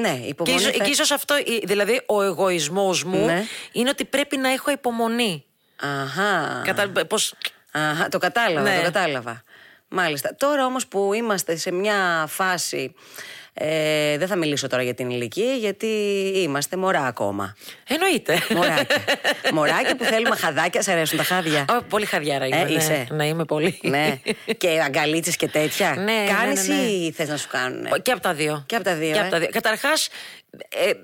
Ναι, 0.00 0.16
Και 0.16 0.26
υπομονή. 0.26 0.56
ίσως, 0.60 0.76
θα- 0.76 0.84
και 0.84 0.90
ίσως 0.90 1.10
αυτό, 1.10 1.36
η- 1.38 1.62
δηλαδή 1.66 2.02
ο 2.06 2.22
εγωισμός 2.22 3.04
μου 3.04 3.24
Ναι. 3.26 3.44
είναι 3.72 3.88
ότι 3.88 4.04
πρέπει 4.04 4.36
να 4.36 4.48
έχω 4.52 4.70
υπομονή. 4.70 5.44
Αχα. 5.80 6.62
Κατα... 6.64 7.04
Πώς... 7.06 7.34
Αχα, 7.72 8.08
το 8.08 8.18
κατάλαβα, 8.18 8.70
Ναι. 8.70 8.76
το 8.76 8.82
κατάλαβα. 8.82 9.42
Μάλιστα. 9.88 10.34
Τώρα 10.36 10.64
όμως 10.66 10.86
που 10.86 11.12
είμαστε 11.14 11.56
σε 11.56 11.72
μια 11.72 12.24
φάση... 12.28 12.94
Ε, 13.54 14.18
δεν 14.18 14.28
θα 14.28 14.36
μιλήσω 14.36 14.66
τώρα 14.66 14.82
για 14.82 14.94
την 14.94 15.10
ηλικία, 15.10 15.54
γιατί 15.54 15.86
είμαστε 16.34 16.76
μωρά 16.76 17.06
ακόμα. 17.06 17.56
Εννοείται. 17.88 18.38
Μωράκια. 18.54 18.96
Μωράκια 19.54 19.96
που 19.96 20.04
θέλουμε 20.04 20.36
χαδάκια, 20.36 20.82
σε 20.82 20.92
αρέσουν 20.92 21.16
τα 21.18 21.24
χάδια. 21.24 21.64
Ω, 21.68 21.82
πολύ 21.88 22.06
χαδιάρα 22.06 22.46
είμαι. 22.46 22.60
Ε, 22.60 22.64
ναι. 22.64 22.70
είσαι. 22.70 23.06
Ναι, 23.10 23.26
είμαι 23.26 23.44
πολύ. 23.44 23.78
ναι. 23.82 24.20
Και 24.58 24.80
αγκαλίτσες 24.84 25.36
και 25.36 25.48
τέτοια. 25.48 25.94
Ναι, 25.98 26.24
Κάνεις 26.38 26.68
ναι, 26.68 26.74
ναι, 26.74 26.80
ναι. 26.80 26.88
ή 26.88 27.12
θες 27.12 27.28
να 27.28 27.36
σου 27.36 27.48
κάνουν. 27.48 27.86
Και 28.02 28.12
από 28.12 28.20
τα 28.20 28.34
δύο. 28.34 28.64
Και 28.66 28.74
από 28.74 28.84
τα 28.84 28.94
δύο, 28.94 29.12
Και 29.12 29.18
ε. 29.18 29.20
από 29.20 29.30
τα 29.30 29.38
δύο. 29.38 29.48
Καταρχάς, 29.52 30.08
ε, 30.68 30.88
ε, 30.90 30.94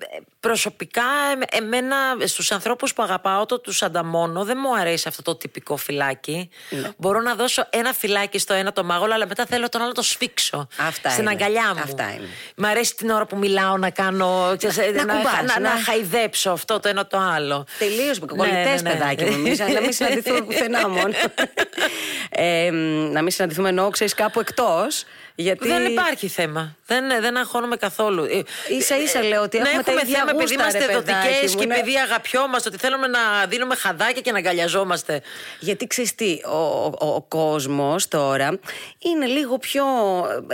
προσωπικά, 0.41 1.03
ε, 1.51 1.57
εμένα, 1.57 1.97
στους 2.25 2.53
ανθρώπους 2.53 2.93
που 2.93 3.03
αγαπάω, 3.03 3.47
το 3.47 3.61
τους 3.61 3.83
ανταμώνω, 3.83 4.45
δεν 4.45 4.57
μου 4.61 4.77
αρέσει 4.77 5.09
αυτό 5.09 5.23
το 5.23 5.37
τυπικό 5.37 5.77
φυλάκι. 5.77 6.51
Ναι. 6.71 6.89
Μπορώ 6.97 7.21
να 7.21 7.35
δώσω 7.35 7.67
ένα 7.71 7.93
φυλάκι 7.93 8.39
στο 8.39 8.55
ένα 8.55 8.73
το 8.73 8.85
μάγολο, 8.85 9.15
αλλά 9.15 9.27
μετά 9.27 9.47
θέλω 9.47 9.69
τον 9.69 9.81
άλλο 9.81 9.89
να 9.91 9.95
το 9.95 10.03
σφίξω. 10.03 10.69
Αυτά 10.79 11.11
στην 11.11 11.23
είναι. 11.23 11.31
αγκαλιά 11.31 11.75
μου. 11.75 11.81
Αυτά 11.85 12.13
είναι. 12.13 12.27
Μ' 12.57 12.65
αρέσει 12.65 12.95
την 12.95 13.11
ώρα 13.11 13.27
που 13.27 13.37
μιλάω 13.37 13.77
να 13.77 13.91
κάνω. 13.91 14.55
ξέρεις, 14.57 14.77
Να- 14.77 15.05
να 15.05 15.15
κουμπάς, 15.15 15.33
να, 15.35 15.61
να 15.61 15.75
να- 15.75 15.81
χαϊδέψω 15.83 16.51
αυτό 16.51 16.81
το 16.81 16.89
ένα 16.89 17.07
το 17.07 17.19
άλλο. 17.19 17.67
Τελείως 17.79 18.19
Ναι, 18.21 18.27
κολλητές, 18.27 18.83
ναι, 18.83 18.91
ναι. 18.91 18.97
παιδάκι 18.99 19.25
μου. 19.25 19.33
Εμείς, 19.33 19.59
να 19.59 19.81
μην 19.81 19.93
συναντηθούμε 19.93 20.41
πουθενά 20.43 20.89
μόνο. 20.89 21.09
ε, 22.31 22.71
μ, 22.71 22.77
να 23.13 23.23
μην 23.23 23.31
συναντηθούμε 23.33 23.69
ενώ 23.69 23.91
ξέρεις 23.91 24.15
κάπου 24.15 24.41
εκτός. 24.41 25.05
Γιατί... 25.41 25.69
Δεν 25.69 25.85
υπάρχει 25.85 26.29
θέμα. 26.29 26.77
Δεν, 26.87 27.05
δεν 27.21 27.37
αγχώνομαι 27.37 27.77
καθόλου. 27.77 28.25
Ε, 28.25 28.43
σα 28.81 28.97
ίσα 28.97 29.23
λέω 29.23 29.43
ότι 29.43 29.59
να 29.59 29.69
έχουμε, 29.69 29.83
τα 29.83 29.93
ίδια 29.93 30.19
θέμα 30.19 30.33
γούστα, 30.33 30.43
επειδή 30.43 30.55
είμαστε 30.55 30.79
ρε, 30.79 30.93
παιδάκι 30.93 31.29
δοτικέ 31.29 31.53
μου, 31.53 31.61
και 31.61 31.67
ναι. 31.67 31.75
επειδή 31.75 31.99
αγαπιόμαστε, 31.99 32.69
ότι 32.69 32.79
θέλουμε 32.79 33.07
να 33.07 33.21
δίνουμε 33.49 33.75
χαδάκια 33.75 34.21
και 34.21 34.33
να 34.33 34.39
αγκαλιαζόμαστε. 34.39 35.23
Γιατί 35.61 35.87
ξέρεις 35.87 36.15
τι, 36.15 36.41
ο, 36.45 36.85
ο, 36.85 37.07
ο 37.15 37.23
κόσμος 37.29 38.09
τώρα 38.09 38.59
είναι 38.99 39.27
λίγο 39.27 39.59
πιο. 39.59 39.85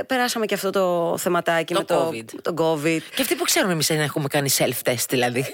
Περάσαμε 0.07 0.47
και 0.47 0.55
αυτό 0.55 0.71
το 0.71 1.15
θεματάκι 1.19 1.75
Το 1.75 1.79
με 1.81 1.85
το, 1.85 2.09
COVID. 2.09 2.25
με 2.33 2.41
το 2.41 2.55
COVID. 2.59 3.01
Και 3.15 3.23
αυτοί 3.23 3.35
που 3.35 3.45
ξέρουν 3.45 3.71
εμείς 3.71 3.91
να 3.91 4.03
έχουμε 4.03 4.29
κάνει 4.29 4.51
self-test 4.59 5.07
δηλαδή. 5.09 5.47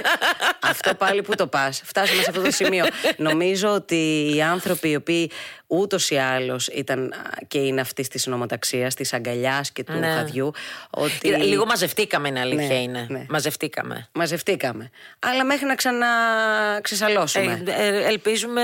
αυτό 0.70 0.94
πάλι 0.94 1.22
που 1.22 1.34
το 1.34 1.46
πας. 1.46 1.82
Φτάσαμε 1.84 2.22
σε 2.22 2.30
αυτό 2.30 2.42
το 2.42 2.50
σημείο. 2.50 2.84
Νομίζω 3.16 3.68
ότι 3.68 4.32
οι 4.34 4.42
άνθρωποι 4.42 4.88
οι 4.88 4.94
οποίοι 4.94 5.30
ούτως 5.78 6.10
ή 6.10 6.16
άλλως 6.16 6.66
ήταν 6.66 7.12
α, 7.12 7.16
και 7.48 7.58
είναι 7.58 7.80
αυτή 7.80 8.08
της 8.08 8.22
συνομοταξία, 8.22 8.88
της 8.88 9.12
αγκαλιάς 9.12 9.70
και 9.70 9.84
του 9.84 9.92
Ναι. 9.92 10.06
χαδιού. 10.06 10.52
Ότι... 10.90 11.18
Κοίτα, 11.20 11.36
Λίγο 11.38 11.64
μαζευτήκαμε, 11.66 12.28
είναι 12.28 12.40
αλήθεια 12.40 12.66
Ναι, 12.66 12.74
είναι. 12.82 13.06
ναι. 13.08 13.26
Μαζευτήκαμε. 13.28 14.08
Μαζευτήκαμε. 14.12 14.90
Αλλά 15.18 15.44
μέχρι 15.44 15.66
να 15.66 15.74
ξαναξεσαλώσουμε. 15.74 17.62
Ε, 17.66 17.86
ε, 17.86 18.04
ελπίζουμε 18.06 18.62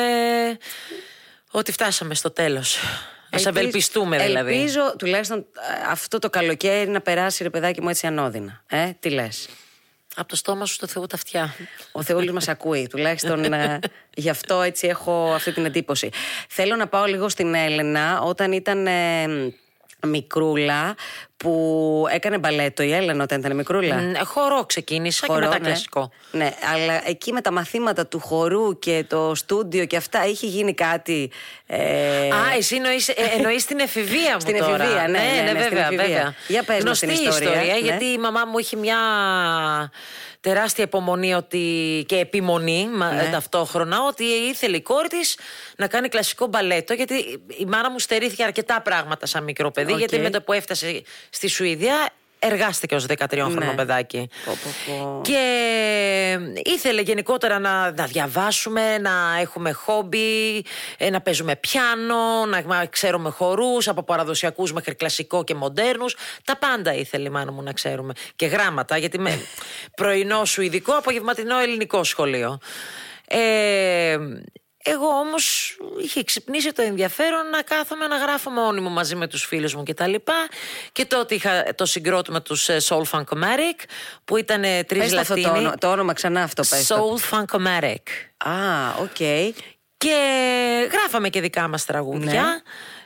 ότι 1.50 1.72
φτάσαμε 1.72 2.14
στο 2.14 2.30
τέλος. 2.30 2.76
Ας 3.32 3.46
Ελπίζ- 3.46 3.56
ευελπιστούμε 3.60 4.18
δηλαδή. 4.24 4.54
Ελπίζω 4.54 4.94
τουλάχιστον 4.98 5.38
ε, 5.38 5.44
αυτό 5.90 6.18
το 6.18 6.30
καλοκαίρι 6.30 6.88
να 6.90 7.00
περάσει 7.00 7.42
ρε 7.42 7.50
παιδάκι 7.50 7.80
μου 7.82 7.88
έτσι 7.88 8.06
ανώδυνα. 8.06 8.62
Ε, 8.66 8.90
τι 9.00 9.10
λες. 9.10 9.48
Από 10.16 10.28
το 10.28 10.36
στόμα 10.36 10.66
σου 10.66 10.74
στο 10.74 10.86
Θεό 10.86 11.06
τα 11.06 11.16
αυτιά. 11.16 11.54
Ο 11.92 12.02
Θεούλης 12.02 12.32
μας 12.32 12.48
ακούει. 12.48 12.86
Τουλάχιστον 12.86 13.52
ε, 13.52 13.78
γι' 14.14 14.30
αυτό 14.30 14.62
έτσι 14.62 14.86
έχω 14.86 15.32
αυτή 15.32 15.52
την 15.52 15.64
εντύπωση. 15.64 16.10
Θέλω 16.48 16.76
να 16.76 16.86
πάω 16.86 17.04
λίγο 17.04 17.28
στην 17.28 17.54
Έλενα 17.54 18.20
όταν 18.20 18.52
ήταν 18.52 18.86
ε, 18.86 19.26
μικρούλα 20.06 20.94
που 21.44 22.06
έκανε 22.10 22.38
μπαλέτο 22.38 22.82
η 22.82 22.92
Έλενα 22.92 23.22
όταν 23.22 23.38
ήταν 23.38 23.56
μικρούλα. 23.56 23.94
Μ, 23.96 24.12
Χορό 24.24 24.64
ξεκίνησα 24.66 25.26
και 25.26 25.32
Χορό, 25.32 25.46
μετά 25.46 25.58
ναι. 25.58 25.66
κλασικό. 25.66 26.10
Ναι, 26.30 26.50
αλλά 26.74 27.02
εκεί 27.08 27.32
με 27.32 27.40
τα 27.40 27.52
μαθήματα 27.52 28.06
του 28.06 28.18
χορού 28.20 28.78
και 28.78 29.04
το 29.08 29.34
στούντιο 29.34 29.84
και 29.84 29.96
αυτά 29.96 30.26
είχε 30.26 30.46
γίνει 30.46 30.74
κάτι. 30.74 31.30
Ε, 31.66 31.78
Α, 32.28 32.36
εσύ 32.58 32.76
εννοείς, 32.76 33.08
ε, 33.08 33.14
εννοείς 33.36 33.64
την 33.64 33.78
εφηβεία 33.78 34.32
μου 34.34 34.40
Στην 34.40 34.58
τώρα. 34.58 34.74
εφηβεία, 34.84 35.08
ναι, 35.08 35.18
ναι, 35.18 35.52
ναι, 35.52 35.60
στην 35.60 35.70
βέβαια, 35.70 35.84
εφηβεία. 35.86 36.04
βέβαια. 36.06 36.34
Για 36.48 36.62
πες 36.62 36.74
μας 36.76 36.82
Γνωστή 36.84 37.06
την 37.06 37.28
ιστορία, 37.28 37.50
ναι. 37.72 37.78
γιατί 37.78 38.04
η 38.04 38.18
μαμά 38.18 38.44
μου 38.44 38.58
είχε 38.58 38.76
μια 38.76 38.96
τεράστια 40.42 40.84
υπομονή 40.84 41.34
ότι, 41.34 42.04
και 42.08 42.16
επιμονή 42.16 42.88
μα- 42.92 43.12
Ναι. 43.12 43.28
ταυτόχρονα 43.32 43.96
ότι 44.08 44.24
ήθελε 44.24 44.76
η 44.76 44.80
κόρη 44.82 45.08
της 45.08 45.38
να 45.76 45.86
κάνει 45.86 46.08
κλασικό 46.08 46.46
μπαλέτο 46.46 46.92
γιατί 46.94 47.14
η 47.56 47.64
μάνα 47.64 47.90
μου 47.90 47.98
στερήθηκε 47.98 48.42
αρκετά 48.44 48.80
πράγματα 48.80 49.26
σαν 49.26 49.44
μικρό 49.44 49.70
παιδί 49.70 49.92
Οκ. 49.92 49.98
γιατί 49.98 50.18
με 50.18 50.30
το 50.30 50.42
που 50.42 50.52
έφτασε 50.52 51.02
στη 51.30 51.48
Σουηδία 51.48 52.08
εργάστηκε 52.42 52.94
ως 52.94 53.06
13χρονο 53.06 53.48
Ναι. 53.50 53.72
παιδάκι. 53.74 54.28
Πω, 54.44 54.52
πω, 54.86 54.94
πω. 55.04 55.20
Και 55.24 55.38
ήθελε 56.64 57.00
γενικότερα 57.00 57.58
να, 57.58 57.92
να 57.92 58.06
διαβάσουμε, 58.06 58.98
να 58.98 59.10
έχουμε 59.40 59.72
χόμπι, 59.72 60.64
ε, 60.98 61.10
να 61.10 61.20
παίζουμε 61.20 61.56
πιάνο, 61.56 62.46
να 62.46 62.62
μα- 62.66 62.86
ξέρουμε 62.86 63.30
χορούς 63.30 63.88
από 63.88 64.02
παραδοσιακούς 64.02 64.72
μέχρι 64.72 64.94
κλασικό 64.94 65.44
και 65.44 65.54
μοντέρνους. 65.54 66.16
Τα 66.44 66.56
πάντα 66.56 66.94
ήθελε 66.94 67.26
η 67.26 67.30
μάνα 67.30 67.52
μου 67.52 67.62
να 67.62 67.72
ξέρουμε. 67.72 68.12
Και 68.36 68.46
γράμματα, 68.46 68.96
γιατί 68.96 69.18
με 69.18 69.40
πρωινό 69.96 70.44
σουηδικό, 70.44 70.92
απογευματινό 70.92 71.58
ελληνικό 71.58 72.04
σχολείο. 72.04 72.58
Ε, 73.26 74.18
εγώ 74.82 75.06
όμως 75.06 75.76
είχε 76.02 76.22
ξυπνήσει 76.24 76.72
το 76.72 76.82
ενδιαφέρον 76.82 77.50
να 77.50 77.62
κάθομαι 77.62 78.06
να 78.06 78.16
γράφω 78.16 78.50
μόνη 78.50 78.80
μου 78.80 78.90
μαζί 78.90 79.14
με 79.16 79.26
τους 79.26 79.44
φίλους 79.44 79.74
μου 79.74 79.82
και 79.82 79.94
τα 79.94 80.06
λοιπά 80.06 80.48
και 80.92 81.04
τότε 81.04 81.34
είχα 81.34 81.64
το 81.74 81.86
συγκρότημα 81.86 82.42
τους 82.42 82.68
ε, 82.68 82.76
Soul 82.88 83.02
Funkomatic 83.10 83.84
που 84.24 84.36
ήταν 84.36 84.64
ε, 84.64 84.84
τρεις 84.84 85.02
Πες 85.02 85.10
το 85.10 85.20
αυτό 85.20 85.34
το, 85.34 85.40
Λατίνοι 85.40 85.58
όνομα, 85.58 85.76
το 85.76 85.90
όνομα 85.90 86.12
ξανά 86.12 86.42
αυτό 86.42 86.62
πες 86.70 86.86
το. 86.86 87.18
Soul 87.30 87.38
Funkomatic 87.38 88.02
Α, 88.36 88.52
οκ. 89.00 89.16
και 89.96 90.16
γράφαμε 90.92 91.28
και 91.28 91.40
δικά 91.40 91.68
μας 91.68 91.84
τραγούδια. 91.84 92.42
Ναι. 92.42 92.60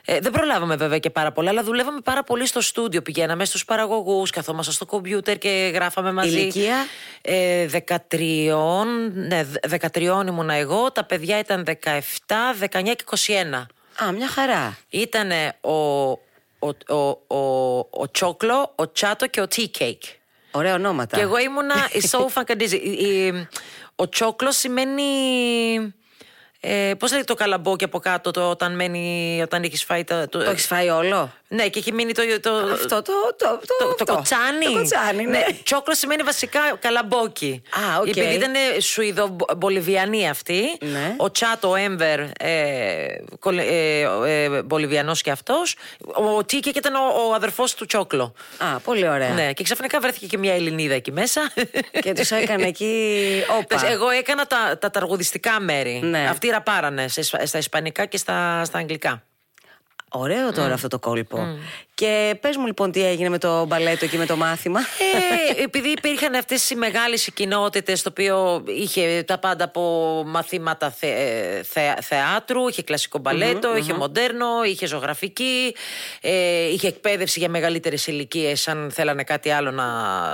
Ε, 0.05 0.19
δεν 0.19 0.31
προλάβαμε 0.31 0.75
βέβαια 0.75 0.99
και 0.99 1.09
πάρα 1.09 1.31
πολλά, 1.31 1.49
αλλά 1.49 1.63
δουλεύαμε 1.63 1.99
πάρα 2.03 2.23
πολύ 2.23 2.47
στο 2.47 2.61
στούντιο. 2.61 3.01
Πηγαίναμε 3.01 3.45
στους 3.45 3.65
παραγωγούς, 3.65 4.29
καθόμασταν 4.29 4.73
στο 4.73 4.85
κομπιούτερ 4.85 5.37
και 5.37 5.71
γράφαμε 5.73 6.11
μαζί. 6.13 6.37
Ηλικία; 6.39 6.75
Ε, 7.21 7.65
13, 7.67 8.85
ναι, 9.13 9.43
δε- 9.43 9.59
13 9.67 10.23
ήμουνα 10.27 10.53
εγώ, 10.53 10.91
τα 10.91 11.03
παιδιά 11.05 11.39
ήταν 11.39 11.63
17, 11.63 12.53
19 12.59 12.95
και 12.95 13.03
21. 13.03 13.67
Α, 14.03 14.11
μια 14.11 14.27
χαρά. 14.27 14.77
Ήταν 14.89 15.31
ο, 15.61 15.71
ο, 15.71 16.67
ο, 16.95 17.35
ο, 17.37 17.77
ο 17.91 18.11
Τσόκλο, 18.11 18.71
ο 18.75 18.91
Τσάτο 18.91 19.27
και 19.27 19.41
ο 19.41 19.47
Tea 19.55 19.65
Cake. 19.79 20.15
Ωραία 20.51 20.73
ονόματα. 20.73 21.15
Και 21.17 21.21
εγώ 21.23 21.37
ήμουνα 21.37 21.75
η 21.93 22.01
Soul 22.11 22.25
Funkadizzy. 22.33 22.79
Η- 22.83 23.05
η- 23.05 23.47
Ο 23.95 24.09
τσόκλος 24.09 24.57
σημαίνει. 24.57 25.03
Ε, 26.67 26.93
Πώς 26.93 27.11
λέγεται 27.11 27.33
το 27.33 27.39
καλαμπόκι 27.39 27.83
από 27.83 27.99
κάτω 27.99 28.31
το, 28.31 28.49
όταν 28.49 28.75
μένει, 28.75 29.39
όταν 29.43 29.63
έχεις 29.63 29.83
φάει 29.83 30.03
το. 30.03 30.27
το- 30.29 30.43
Το 30.43 30.49
έχεις 30.49 30.65
φάει 30.67 30.89
όλο; 30.89 31.31
ναι, 31.47 31.67
και 31.67 31.79
έχει 31.79 31.91
μείνει 31.91 32.11
το. 32.13 32.21
το 32.41 32.51
Αυτό 32.73 33.01
το. 33.01 33.01
Το, 33.01 33.35
το, 33.37 33.59
το, 33.77 33.85
αυτό. 33.89 34.05
το 34.05 34.13
κοτσάνι. 34.13 34.65
Το 34.65 34.71
κοτσάνι, 34.73 35.25
ναι. 35.25 35.45
Τσόκλο 35.63 35.93
σημαίνει 35.95 36.23
βασικά 36.23 36.59
καλαμπόκι. 36.79 37.61
Α, 37.93 37.99
οκ. 37.99 38.07
Επειδή 38.07 38.33
ήταν 38.33 38.53
Σουηδο-Μπολιβιανοί 38.79 40.29
αυτοί. 40.29 40.61
Ναι. 40.81 41.13
Ο 41.17 41.31
Τσάτο 41.31 41.69
ο 41.69 41.75
Έμβερ, 41.75 42.19
ε, 42.19 43.05
κολε- 43.39 43.67
ε, 43.69 44.01
ε, 44.25 44.61
Μπολιβιανός 44.63 45.21
και 45.21 45.31
αυτός. 45.31 45.75
Ο 46.37 46.43
Τίκεκ 46.43 46.75
ήταν 46.75 46.95
ο, 46.95 47.27
ο 47.29 47.33
αδερφός 47.33 47.73
του 47.73 47.85
Τσόκλο. 47.85 48.33
Α, 48.57 48.79
πολύ 48.79 49.07
ωραία. 49.09 49.29
Ναι, 49.29 49.53
και 49.53 49.63
ξαφνικά 49.63 49.99
βρέθηκε 49.99 50.25
και 50.27 50.37
μια 50.37 50.53
Ελληνίδα 50.53 50.93
εκεί 50.93 51.11
μέσα. 51.11 51.41
Και 52.01 52.13
τους 52.13 52.31
έκανε 52.31 52.65
εκεί. 52.67 53.23
Όπα. 53.49 53.63
Πες, 53.67 53.83
Εγώ 53.83 54.09
έκανα 54.09 54.45
τα, 54.47 54.77
τα 54.79 54.89
τραγουδιστικά 54.89 55.59
μέρη. 55.59 55.99
Ναι. 56.03 56.27
Αυτοί 56.29 56.47
ραπάρανε 56.55 57.07
σε- 57.07 57.45
στα 57.45 57.57
ισπανικά 57.57 58.05
και 58.05 58.17
στα, 58.17 58.63
στα 58.65 58.77
αγγλικά. 58.77 59.23
Ωραίο 60.09 60.53
τώρα 60.53 60.73
αυτό 60.73 60.87
το 60.87 60.99
κόλπο. 60.99 61.37
Και 61.93 62.35
πες 62.41 62.57
μου 62.57 62.65
λοιπόν 62.65 62.91
τι 62.91 63.05
έγινε 63.05 63.29
με 63.29 63.37
το 63.37 63.65
μπαλέτο 63.65 64.07
και 64.07 64.17
με 64.17 64.25
το 64.25 64.35
μάθημα. 64.35 64.79
Ε, 64.79 65.63
επειδή 65.63 65.89
υπήρχαν 65.89 66.35
αυτές 66.35 66.69
οι 66.69 66.75
μεγάλες 66.75 67.29
κοινότητες 67.33 68.01
το 68.01 68.09
οποίο 68.09 68.63
είχε 68.67 69.23
τα 69.27 69.37
πάντα 69.37 69.63
από 69.63 69.81
μαθήματα 70.25 70.91
θε, 70.91 71.07
θε- 71.63 72.01
θεάτρου, 72.01 72.67
είχε 72.67 72.81
κλασικό 72.83 73.17
μπαλέτο, 73.19 73.77
είχε 73.77 73.93
μοντέρνο, 73.93 74.63
είχε 74.65 74.85
ζωγραφική, 74.85 75.75
ε, 76.21 76.63
είχε 76.71 76.87
εκπαίδευση 76.87 77.39
για 77.39 77.49
μεγαλύτερες 77.49 78.07
ηλικίες 78.07 78.67
αν 78.67 78.91
θέλανε 78.93 79.23
κάτι 79.23 79.49
άλλο 79.49 79.71
να 79.71 79.85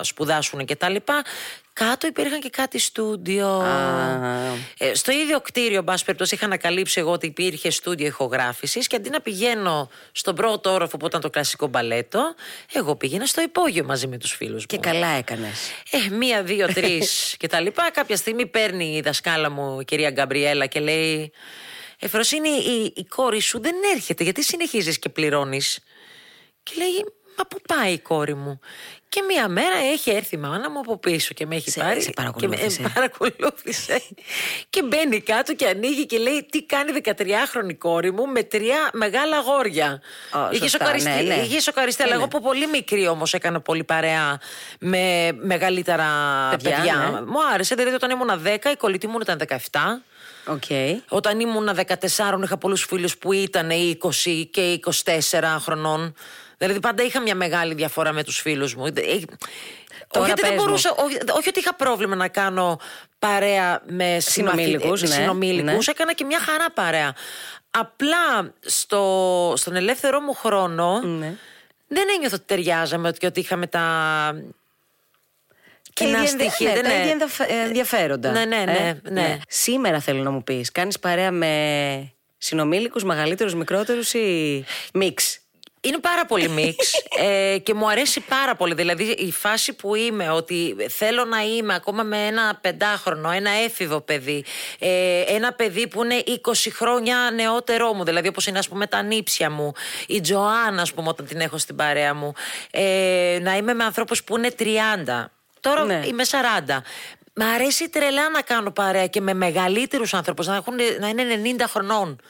σπουδάσουν 0.03 0.65
κτλ. 0.65 0.95
Κάτω 1.89 2.07
υπήρχαν 2.07 2.39
και 2.39 2.49
κάτι 2.49 2.79
στούντιο. 2.79 3.63
Ε, 4.77 4.93
στο 4.93 5.11
ίδιο 5.11 5.41
κτίριο, 5.41 5.77
εν 5.77 5.83
πάση 5.83 6.05
περιπτώσει, 6.05 6.35
είχα 6.35 6.45
ανακαλύψει 6.45 6.99
εγώ 6.99 7.11
ότι 7.11 7.25
υπήρχε 7.25 7.69
στούντιο 7.69 8.05
ηχογράφησης 8.05 8.87
και 8.87 8.95
αντί 8.95 9.09
να 9.09 9.21
πηγαίνω 9.21 9.89
στον 10.11 10.35
πρώτο 10.35 10.73
όροφο 10.73 10.97
που 10.97 11.05
ήταν 11.05 11.21
το 11.21 11.29
κλασικό 11.29 11.67
μπαλέτο, 11.67 12.35
εγώ 12.73 12.95
πήγαινα 12.95 13.25
στο 13.25 13.41
υπόγειο 13.41 13.83
μαζί 13.83 14.07
με 14.07 14.17
τους 14.17 14.31
φίλους 14.31 14.61
μου. 14.61 14.65
Και 14.67 14.77
καλά 14.77 15.07
έκανες. 15.07 15.71
Ε, 15.91 16.15
μία, 16.15 16.43
δύο, 16.43 16.67
τρεις 16.73 17.09
και 17.39 17.47
τα 17.47 17.59
λοιπά. 17.59 17.91
Κάποια 17.91 18.15
στιγμή 18.15 18.45
παίρνει 18.45 18.95
η 18.95 19.01
δασκάλα 19.01 19.49
μου, 19.49 19.79
η 19.79 19.85
κυρία 19.85 20.09
Γκαμπριέλα, 20.09 20.65
και 20.65 20.79
λέει: 20.79 21.31
Εφροσύνη, 21.99 22.49
η, 22.49 22.93
η 22.95 23.05
κόρη 23.05 23.39
σου 23.39 23.61
δεν 23.61 23.75
έρχεται, 23.95 24.23
γιατί 24.23 24.43
συνεχίζεις 24.43 24.99
και 24.99 25.09
πληρώνεις; 25.09 25.79
Και 26.63 26.73
λέει: 26.77 27.05
Μα 27.41 27.47
πού 27.47 27.57
πάει 27.75 27.93
η 27.93 27.99
κόρη 27.99 28.35
μου; 28.35 28.59
Και 29.09 29.21
μία 29.21 29.47
μέρα 29.47 29.75
έχει 29.91 30.09
έρθει 30.11 30.35
η 30.35 30.37
μάνα 30.37 30.69
μου 30.71 30.79
από 30.79 30.97
πίσω 30.97 31.33
και 31.33 31.45
με 31.45 31.55
έχει 31.55 31.69
Σε- 31.69 31.79
πάρει. 31.79 32.01
σε 32.01 32.09
παρακολούθησε. 32.15 32.65
Και 32.77 32.81
με, 32.81 32.87
ε, 32.87 32.91
παρακολούθησε. 32.95 34.01
και 34.69 34.83
μπαίνει 34.83 35.19
κάτω 35.21 35.53
και 35.53 35.67
ανοίγει 35.67 36.05
και 36.05 36.17
λέει: 36.17 36.47
Τι 36.51 36.63
κάνει 36.63 36.91
13χρονη 37.03 37.77
κόρη 37.77 38.11
μου 38.11 38.27
με 38.27 38.43
τρία 38.43 38.89
μεγάλα 38.93 39.37
αγόρια. 39.37 40.01
Ω, 40.33 40.39
είχε 40.51 40.57
σωστά, 40.67 40.77
σοκαριστεί, 40.85 41.09
ναι, 41.09 41.21
ναι. 41.35 41.41
είχε 41.41 41.59
σοκαριστεί, 41.61 42.01
αλλά 42.03 42.15
Είναι; 42.15 42.23
εγώ 42.23 42.37
από 42.37 42.47
πολύ 42.47 42.67
μικρή 42.67 43.07
όμως 43.07 43.33
έκανα 43.33 43.61
πολύ 43.61 43.83
παρέα 43.83 44.39
με 44.79 45.31
μεγαλύτερα 45.41 46.05
Παιδιά, 46.51 46.75
παιδιά. 46.75 46.95
ναι. 47.13 47.21
Μου 47.21 47.45
άρεσε, 47.53 47.75
δηλαδή 47.75 47.95
όταν 47.95 48.09
ήμουν 48.09 48.29
10, 48.45 48.71
η 48.71 48.75
κολλητή 48.75 49.07
μου 49.07 49.17
ήταν 49.21 49.39
17. 49.47 49.57
Οκ. 50.45 50.63
Όταν 51.09 51.39
ήμουν 51.39 51.69
14, 51.69 52.43
είχα 52.43 52.57
πολλούς 52.57 52.83
φίλους 52.83 53.17
που 53.17 53.33
ήταν 53.33 53.69
20 53.71 54.47
και 54.51 54.79
24 55.05 55.57
χρονών. 55.59 56.13
Δηλαδή 56.61 56.79
πάντα 56.79 57.03
είχα 57.03 57.19
μια 57.21 57.35
μεγάλη 57.35 57.73
διαφορά 57.73 58.11
με 58.11 58.23
τους 58.23 58.39
φίλους 58.41 58.75
μου. 58.75 58.85
Ε, 58.85 58.91
Τώρα 58.91 59.05
όχι 60.17 60.31
ότι 60.31 60.41
δεν 60.41 60.49
πες 60.49 60.49
μου. 60.49 60.55
μπορούσα, 60.55 60.91
όχι, 60.97 61.17
όχι 61.37 61.49
ότι 61.49 61.59
είχα 61.59 61.75
πρόβλημα 61.75 62.15
να 62.15 62.27
κάνω 62.27 62.79
παρέα 63.19 63.81
με 63.87 64.17
Συνομήλικους, 64.19 64.99
συμμαθη- 64.99 65.07
ναι, 65.17 65.23
συνομήλικους, 65.23 65.85
ναι. 65.85 65.91
έκανα 65.95 66.13
και 66.13 66.23
μια 66.25 66.39
χαρά 66.39 66.71
παρέα. 66.71 67.15
Απλά 67.71 68.53
στο, 68.61 69.53
στον 69.57 69.75
ελεύθερό 69.75 70.19
μου 70.19 70.33
χρόνο 70.33 71.01
Ναι. 71.01 71.33
δεν 71.87 72.03
ένιωθα 72.15 72.35
ότι 72.35 72.45
ταιριάζαμε 72.45 73.11
και 73.11 73.25
ότι 73.25 73.39
είχαμε 73.39 73.67
τα 73.67 73.79
Τα 75.83 75.91
κοινά 75.93 76.17
ίδια- 76.17 76.27
στοιχεία. 76.29 76.67
ναι, 76.67 76.73
δεν 76.73 76.83
τα 76.83 76.89
είναι. 76.89 76.99
ίδια 76.99 77.11
ενδιαφε- 77.11 77.51
ενδιαφέροντα. 77.51 78.31
Ναι, 78.31 78.45
ναι, 78.45 78.63
ναι, 78.65 78.99
ναι. 79.09 79.37
Σήμερα 79.47 79.99
θέλω 79.99 80.23
να 80.23 80.29
μου 80.31 80.43
πεις, 80.43 80.71
κάνεις 80.71 80.99
παρέα 80.99 81.31
με 81.31 82.13
συνομήλικους, 82.37 83.03
μεγαλύτερους, 83.03 83.53
μικρότερους 83.55 84.13
ή 84.13 84.65
μίξ; 84.93 85.39
Είναι 85.83 85.97
πάρα 85.99 86.25
πολύ 86.25 86.47
μίξ 86.49 86.93
ε, 87.19 87.57
και 87.57 87.73
μου 87.73 87.89
αρέσει 87.89 88.19
πάρα 88.19 88.55
πολύ. 88.55 88.73
Δηλαδή 88.73 89.03
η 89.03 89.31
φάση 89.31 89.73
που 89.73 89.95
είμαι, 89.95 90.29
ότι 90.29 90.75
θέλω 90.89 91.25
να 91.25 91.41
είμαι 91.41 91.73
ακόμα 91.73 92.03
με 92.03 92.17
ένα 92.25 92.57
πεντάχρονο, 92.61 93.29
ένα 93.31 93.49
έφηβο 93.49 94.01
παιδί, 94.01 94.45
ε, 94.79 95.21
ένα 95.21 95.53
παιδί 95.53 95.87
που 95.87 96.03
είναι 96.03 96.23
20 96.27 96.53
χρόνια 96.73 97.17
νεότερό 97.35 97.93
μου, 97.93 98.03
δηλαδή 98.03 98.27
όπως 98.27 98.45
είναι 98.47 98.59
ας 98.59 98.67
πούμε 98.67 98.87
τα 98.87 99.01
νύψια 99.01 99.49
μου, 99.49 99.71
η 100.07 100.21
Τζοάννα 100.21 100.81
ας 100.81 100.93
πούμε 100.93 101.09
όταν 101.09 101.25
την 101.25 101.39
έχω 101.39 101.57
στην 101.57 101.75
παρέα 101.75 102.13
μου, 102.13 102.33
ε, 102.71 103.39
να 103.41 103.55
είμαι 103.57 103.73
με 103.73 103.83
ανθρώπους 103.83 104.23
που 104.23 104.37
είναι 104.37 104.51
30. 104.59 105.31
Τώρα 105.59 105.83
Ναι. 105.83 106.01
είμαι 106.05 106.23
40. 106.23 106.83
Μ' 107.33 107.41
αρέσει 107.41 107.89
τρελά 107.89 108.29
να 108.29 108.41
κάνω 108.41 108.71
παρέα 108.71 109.07
και 109.07 109.21
με 109.21 109.33
μεγαλύτερους 109.33 110.13
άνθρωπους, 110.13 110.47
να, 110.47 110.55
έχουν, 110.55 110.75
να 110.99 111.07
είναι 111.07 111.41
90 111.59 111.63
χρονών. 111.67 112.21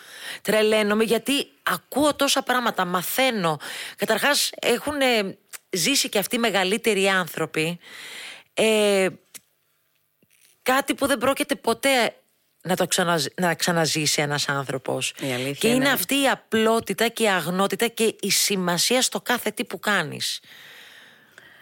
Τρελαίνομαι 0.42 1.04
γιατί 1.04 1.48
ακούω 1.64 2.14
τόσα 2.16 2.42
πράγματα, 2.42 2.86
μαθαίνω. 2.86 3.60
Καταρχάς, 3.98 4.50
έχουν 4.62 4.94
ζήσει 5.70 6.10
και 6.10 6.20
αυτοί 6.20 6.36
οι 6.36 6.40
μεγαλύτεροι 6.40 7.08
άνθρωποι 7.08 7.80
ε, 8.54 9.08
κάτι 10.62 10.94
που 10.96 11.08
δεν 11.08 11.18
πρόκειται 11.18 11.56
ποτέ 11.56 12.16
να 12.62 12.76
το 12.76 12.88
ξαναζ- 12.88 13.40
να 13.42 13.56
ξαναζήσει 13.56 14.22
ένας 14.22 14.50
άνθρωπος. 14.50 15.14
Η 15.22 15.32
αλήθεια 15.34 15.54
και 15.54 15.68
είναι 15.68 15.76
είναι. 15.76 15.90
αυτή 15.90 16.22
η 16.22 16.30
απλότητα 16.30 17.08
και 17.08 17.24
η 17.24 17.30
αγνότητα 17.30 17.88
και 17.88 18.16
η 18.22 18.30
σημασία 18.32 19.02
στο 19.02 19.22
κάθε 19.22 19.52
τι 19.52 19.66
που 19.66 19.80
κάνεις. 19.80 20.40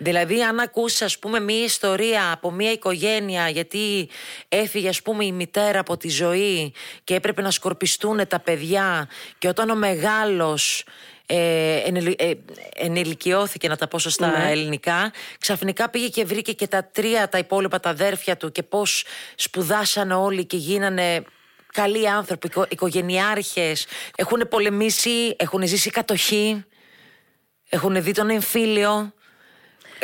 Δηλαδή, 0.02 0.44
αν 0.44 0.60
ακούσει, 0.60 1.04
ας 1.04 1.20
πούμε, 1.20 1.40
μία 1.40 1.64
ιστορία 1.64 2.32
από 2.32 2.52
μία 2.52 2.72
οικογένεια, 2.72 3.50
γιατί 3.50 4.10
έφυγε, 4.50 4.90
ας 4.90 5.02
πούμε, 5.02 5.26
η 5.26 5.32
μητέρα 5.32 5.80
από 5.80 5.98
τη 5.98 6.10
ζωή 6.10 6.74
και 7.04 7.16
έπρεπε 7.16 7.42
να 7.42 7.52
σκορπιστούν 7.52 8.28
τα 8.28 8.40
παιδιά, 8.40 9.10
και 9.38 9.48
όταν 9.48 9.70
ο 9.70 9.76
μεγάλος 9.76 10.84
ε, 11.26 11.76
ενελι- 11.76 12.22
ε, 12.22 12.32
ενηλικιώθηκε, 12.76 13.68
να 13.68 13.76
τα 13.78 13.88
πω 13.88 14.00
σωστά 14.00 14.28
Ναι. 14.40 14.52
ελληνικά, 14.52 15.12
ξαφνικά 15.40 15.90
πήγε 15.90 16.08
και 16.08 16.26
βρήκε 16.26 16.54
και 16.54 16.68
τα 16.68 16.84
τρία 16.92 17.30
τα 17.30 17.38
υπόλοιπα 17.38 17.80
τα 17.80 17.90
αδέρφια 17.90 18.38
του 18.38 18.52
και 18.52 18.64
πώς 18.64 19.04
σπουδάσανε 19.36 20.14
όλοι 20.14 20.46
και 20.46 20.58
γίνανε 20.58 21.24
καλοί 21.74 22.10
άνθρωποι, 22.10 22.48
οικο, 22.48 22.66
οικογενειάρχες, 22.70 23.86
έχουν 24.16 24.48
πολεμήσει, 24.50 25.36
έχουν 25.38 25.68
ζήσει 25.68 25.90
κατοχή, 25.90 26.64
έχουν 27.70 28.04
δει 28.04 28.12
τον 28.12 28.30
εμφύλιο. 28.30 29.14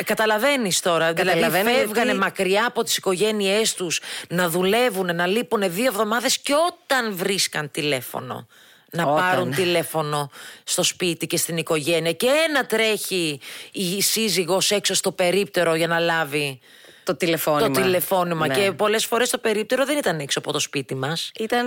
Καταλαβαίνεις 0.04 0.80
τώρα. 0.80 1.12
Δηλαδή 1.12 1.40
Καταλαβαίνω 1.40 1.76
φεύγανε 1.76 2.04
γιατί- 2.04 2.18
μακριά 2.18 2.66
από 2.66 2.82
τις 2.82 2.96
οικογένειές 2.96 3.74
τους 3.74 4.00
να 4.28 4.48
δουλεύουν, 4.48 5.14
να 5.16 5.26
λείπουν 5.26 5.72
δύο 5.72 5.86
εβδομάδες 5.86 6.38
και 6.38 6.52
όταν 6.54 7.16
βρίσκαν 7.16 7.70
τηλέφωνο. 7.70 8.46
Να 8.90 9.02
Όταν. 9.04 9.16
πάρουν 9.16 9.50
τηλέφωνο 9.54 10.30
στο 10.64 10.82
σπίτι 10.82 11.26
και 11.26 11.36
στην 11.36 11.56
οικογένεια. 11.56 12.12
Και 12.12 12.26
ένα 12.48 12.66
τρέχει 12.66 13.40
η 13.72 14.02
σύζυγος 14.02 14.70
έξω 14.70 14.94
στο 14.94 15.12
περίπτερο 15.12 15.74
για 15.74 15.86
να 15.86 15.98
λάβει 15.98 16.60
Το 17.06 17.16
τηλεφώνημα. 17.16 17.70
το 17.70 17.80
τηλεφώνημα. 17.80 18.46
Ναι. 18.46 18.54
Και 18.54 18.72
πολλές 18.72 19.06
φορές 19.06 19.30
το 19.30 19.38
περίπτερο 19.38 19.84
δεν 19.84 19.98
ήταν 19.98 20.18
έξω 20.20 20.38
από 20.38 20.52
το 20.52 20.58
σπίτι 20.58 20.94
μας. 20.94 21.30
Ήταν. 21.40 21.66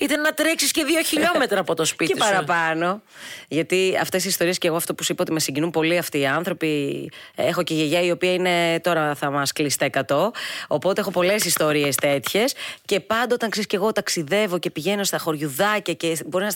Ήταν 0.00 0.20
να 0.20 0.32
τρέξεις 0.34 0.70
και 0.70 0.84
δύο 0.84 1.02
χιλιόμετρα 1.02 1.60
από 1.60 1.74
το 1.74 1.84
σπίτι 1.92 2.12
και 2.12 2.22
σου. 2.22 2.30
παραπάνω. 2.30 3.02
Γιατί 3.48 3.98
αυτές 4.00 4.24
οι 4.24 4.28
ιστορίες 4.28 4.58
και 4.58 4.66
εγώ 4.66 4.76
αυτό 4.76 4.94
που 4.94 5.02
σου 5.04 5.12
είπα 5.12 5.22
ότι 5.22 5.32
με 5.32 5.40
συγκινούν 5.40 5.70
πολύ 5.70 5.98
αυτοί 5.98 6.18
οι 6.18 6.26
άνθρωποι. 6.26 7.10
Έχω 7.34 7.62
και 7.62 7.74
γιαγιά 7.74 8.00
η 8.02 8.10
οποία 8.10 8.32
είναι 8.32 8.80
τώρα 8.80 9.14
θα 9.14 9.30
μας 9.30 9.52
κλείσει 9.52 9.78
τα 9.78 10.04
100. 10.08 10.30
Οπότε 10.66 11.00
έχω 11.00 11.10
πολλές 11.10 11.44
ιστορίες 11.44 11.94
τέτοιες. 11.96 12.54
Και 12.84 13.00
πάντα 13.00 13.34
όταν 13.34 13.50
ξέρεις 13.50 13.68
και 13.68 13.76
εγώ 13.76 13.92
ταξιδεύω 13.92 14.58
και 14.58 14.70
πηγαίνω 14.70 15.04
στα 15.04 15.18
χωριουδάκια 15.18 15.94
και 15.94 16.16
μπορεί 16.26 16.44
να, 16.44 16.52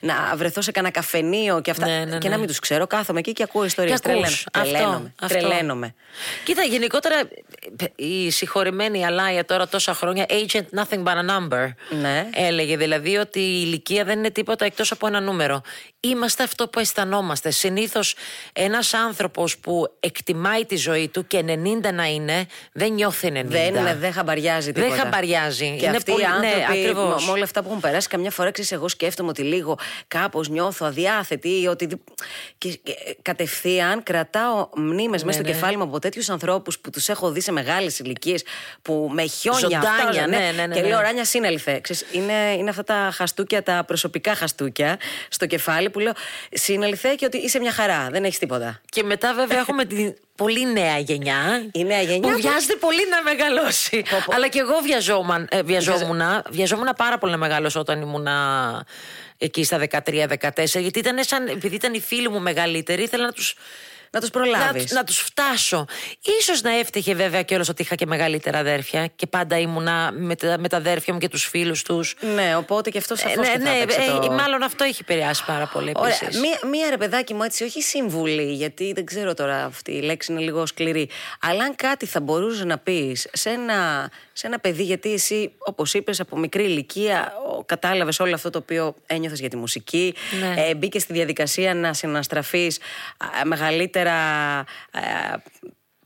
να 0.00 0.36
βρεθώ 0.36 0.60
σε 0.60 0.70
κανένα 0.70 0.92
καφενείο 0.92 1.60
και 1.60 1.70
αυτά. 1.70 1.86
Ναι, 1.86 2.04
ναι, 2.04 2.18
Και 2.18 2.28
να 2.28 2.34
ναι. 2.34 2.38
μην 2.40 2.48
τους 2.48 2.58
ξέρω, 2.58 2.86
κάθομαι 2.86 3.18
εκεί 3.18 3.32
και 3.32 3.42
ακούω 3.42 3.64
ιστορίες. 3.64 4.00
Και 4.00 4.10
ακούς. 4.10 4.42
Τρελαίνομαι. 4.50 4.94
Αυτό, 4.96 5.24
αυτό. 5.34 5.38
Τρελαίνομαι. 5.38 5.94
Κοίτα, 6.44 6.62
γενικότερα 6.62 7.16
η 7.96 8.30
συγχωρημένη 8.30 9.06
Αλάια 9.06 9.44
τώρα 9.44 9.68
τόσα 9.68 9.94
χρόνια, 9.94 10.26
agent 10.28 10.78
nothing 10.78 11.02
but 11.02 11.14
a 11.14 11.26
number. 11.26 11.68
Ναι. 12.00 12.28
Έλεγε 12.34 12.76
δηλαδή 12.76 13.16
ότι 13.16 13.38
η 13.40 13.62
ηλικία 13.66 14.04
δεν 14.04 14.18
είναι 14.18 14.30
τίποτα 14.30 14.64
εκτός 14.64 14.92
από 14.92 15.06
ένα 15.06 15.20
νούμερο. 15.20 15.62
Είμαστε 16.02 16.42
αυτό 16.42 16.68
που 16.68 16.78
αισθανόμαστε. 16.78 17.50
Συνήθως 17.50 18.14
ένας 18.52 18.94
άνθρωπος 18.94 19.58
που 19.58 19.94
εκτιμάει 20.00 20.64
τη 20.64 20.76
ζωή 20.76 21.08
του 21.08 21.26
και 21.26 21.44
90 21.46 21.92
να 21.92 22.04
είναι, 22.06 22.46
δεν 22.72 22.92
νιώθει 22.92 23.28
90. 23.34 23.42
Δεν, 23.44 23.98
δεν 23.98 24.12
χαμπαριάζει 24.12 24.72
Δεν 24.72 24.82
τίποτα. 24.82 25.02
χαμπαριάζει. 25.02 25.76
Και 25.78 25.86
Είναι 25.86 25.96
αυτοί 25.96 26.10
πολύ- 26.10 26.24
οι 26.24 26.26
ναι, 26.40 26.46
άνθρωποι, 26.46 26.78
ακριβώς. 26.80 27.20
με- 27.20 27.26
με 27.26 27.30
όλα 27.32 27.44
αυτά 27.44 27.62
που 27.62 27.68
έχουν 27.68 27.80
περάσει, 27.80 28.08
καμιά 28.08 28.30
φορά 28.30 28.50
ξέρεις, 28.50 28.72
εγώ 28.72 28.88
σκέφτομαι 28.88 29.28
ότι 29.28 29.42
λίγο 29.42 29.78
κάπως 30.08 30.48
νιώθω 30.48 30.86
αδιάθετη 30.86 31.60
ή 31.60 31.66
ότι. 31.66 31.88
Και, 32.58 32.68
και 32.82 32.94
κατευθείαν 33.22 34.02
κρατάω 34.02 34.68
μνήμες 34.76 35.24
μέσα 35.24 35.38
στο 35.38 35.46
ναι. 35.48 35.52
κεφάλι 35.54 35.76
μου 35.76 35.82
από 35.82 35.98
τέτοιους 35.98 36.28
ανθρώπους 36.28 36.78
που 36.78 36.90
τους 36.90 37.08
έχω 37.08 37.30
δει 37.30 37.40
σε 37.40 37.52
μεγάλες 37.52 37.98
ηλικίες, 37.98 38.42
που 38.82 39.10
με 39.12 39.26
χιόνια 39.26 39.60
Ζωντάνια, 39.60 40.08
αυτά. 40.08 40.26
ναι, 40.26 40.52
ναι, 40.56 40.66
ναι, 40.66 40.74
και 40.74 40.80
ναι. 40.80 40.88
λέω 40.88 41.00
Ράνια 41.00 41.24
σύνελθε. 41.24 41.80
Ξέρεις, 41.82 42.04
είναι, 42.12 42.54
είναι 42.58 42.70
αυτά 42.70 42.84
τα 42.84 43.10
χαστούκια, 43.12 43.62
τα 43.62 43.84
προσωπικά 43.86 44.34
χαστούκια 44.34 44.98
στο 45.28 45.46
κεφάλι 45.46 45.89
που 45.90 45.98
λέω 45.98 46.12
Σύνελθε 46.52 47.14
και 47.16 47.24
ότι 47.24 47.38
είσαι 47.38 47.58
μια 47.58 47.72
χαρά, 47.72 48.08
δεν 48.10 48.24
έχεις 48.24 48.38
τίποτα. 48.38 48.80
Και 48.88 49.02
μετά 49.02 49.34
βέβαια 49.34 49.58
έχουμε 49.58 49.84
την 49.84 50.14
πολύ 50.34 50.72
νέα 50.72 50.98
γενιά. 50.98 51.68
Η 51.72 51.84
νέα 51.84 52.00
γενιά 52.02 52.20
Που 52.20 52.28
που- 52.34 52.40
βιάζεται 52.40 52.74
πολύ 52.76 53.02
να 53.10 53.22
μεγαλώσει. 53.22 54.02
Αλλά 54.34 54.48
και 54.48 54.58
εγώ 54.58 54.78
βιαζόμουν, 54.82 55.46
ε, 55.50 55.62
βιαζόμουν, 55.62 56.20
βιαζόμουν 56.50 56.88
πάρα 56.96 57.18
πολύ 57.18 57.32
να 57.32 57.38
μεγαλώσω 57.38 57.80
όταν 57.80 58.00
ήμουν 58.00 58.26
εκεί 59.38 59.64
στα 59.64 59.78
13-14. 59.78 60.80
Γιατί 60.80 60.98
ήταν 60.98 61.24
σαν, 61.24 61.46
επειδή 61.46 61.74
ήταν 61.74 61.94
οι 61.94 62.00
φίλοι 62.00 62.28
μου 62.28 62.40
μεγαλύτεροι, 62.40 63.02
ήθελα 63.02 63.24
να 63.24 63.32
τους 63.32 63.54
Να 64.10 64.20
τους 64.20 64.30
να, 64.30 64.40
προλάβεις. 64.40 64.92
να 64.92 65.04
τους 65.04 65.18
φτάσω. 65.18 65.84
Ίσως 66.40 66.62
να 66.62 66.78
έφταιγε 66.78 67.14
βέβαια 67.14 67.42
και 67.42 67.54
ότι 67.54 67.82
είχα 67.82 67.94
και 67.94 68.06
μεγαλύτερα 68.06 68.58
αδέρφια 68.58 69.06
και 69.06 69.26
πάντα 69.26 69.58
ήμουνα 69.58 70.10
με 70.12 70.36
τα, 70.36 70.58
με 70.58 70.68
τα 70.68 70.76
αδέρφια 70.76 71.12
μου 71.12 71.18
και 71.18 71.28
τους 71.28 71.44
φίλους 71.44 71.82
τους. 71.82 72.14
Ναι, 72.34 72.56
οπότε 72.56 72.90
και 72.90 72.98
αυτό 72.98 73.14
Ε, 73.14 73.16
σαφώς 73.16 73.36
ναι, 73.36 73.52
και 73.52 73.58
θα 73.58 73.58
ναι, 73.58 73.78
έπαιξε 73.78 74.00
ε, 74.00 74.26
το... 74.26 74.32
μάλλον 74.32 74.62
αυτό 74.62 74.84
έχει 74.84 74.98
επηρεάσει 75.00 75.44
πάρα 75.44 75.66
πολύ 75.66 75.92
Ωραία. 75.96 76.18
επίσης. 76.22 76.40
Μία, 76.40 76.58
μία 76.70 76.90
ρε 76.90 76.96
παιδάκι 76.96 77.34
μου 77.34 77.42
έτσι, 77.42 77.64
όχι 77.64 77.82
συμβουλή, 77.82 78.52
γιατί 78.52 78.92
δεν 78.92 79.04
ξέρω 79.04 79.34
τώρα 79.34 79.64
αυτή 79.64 79.92
η 79.92 80.00
λέξη 80.02 80.32
είναι 80.32 80.40
λίγο 80.40 80.66
σκληρή. 80.66 81.08
Αλλά 81.40 81.64
αν 81.64 81.74
κάτι 81.76 82.06
θα 82.06 82.20
μπορούσε 82.20 82.64
να 82.64 82.78
πεις 82.78 83.28
σε 83.32 83.50
ένα, 83.50 84.10
σε 84.40 84.46
ένα 84.46 84.58
παιδί, 84.58 84.82
γιατί 84.82 85.12
εσύ, 85.12 85.52
όπως 85.58 85.94
είπες, 85.94 86.20
από 86.20 86.38
μικρή 86.38 86.64
ηλικία 86.64 87.32
κατάλαβες 87.66 88.20
όλο 88.20 88.34
αυτό 88.34 88.50
το 88.50 88.58
οποίο 88.58 88.94
ένιωθες 89.06 89.40
για 89.40 89.48
τη 89.48 89.56
μουσική. 89.56 90.14
Ναι. 90.40 90.62
Ε, 90.62 90.74
Μπήκες 90.74 91.02
στη 91.02 91.12
διαδικασία 91.12 91.74
να 91.74 91.92
συναστραφείς 91.92 92.78
μεγαλύτερα 93.44 94.18
ε, 94.90 95.00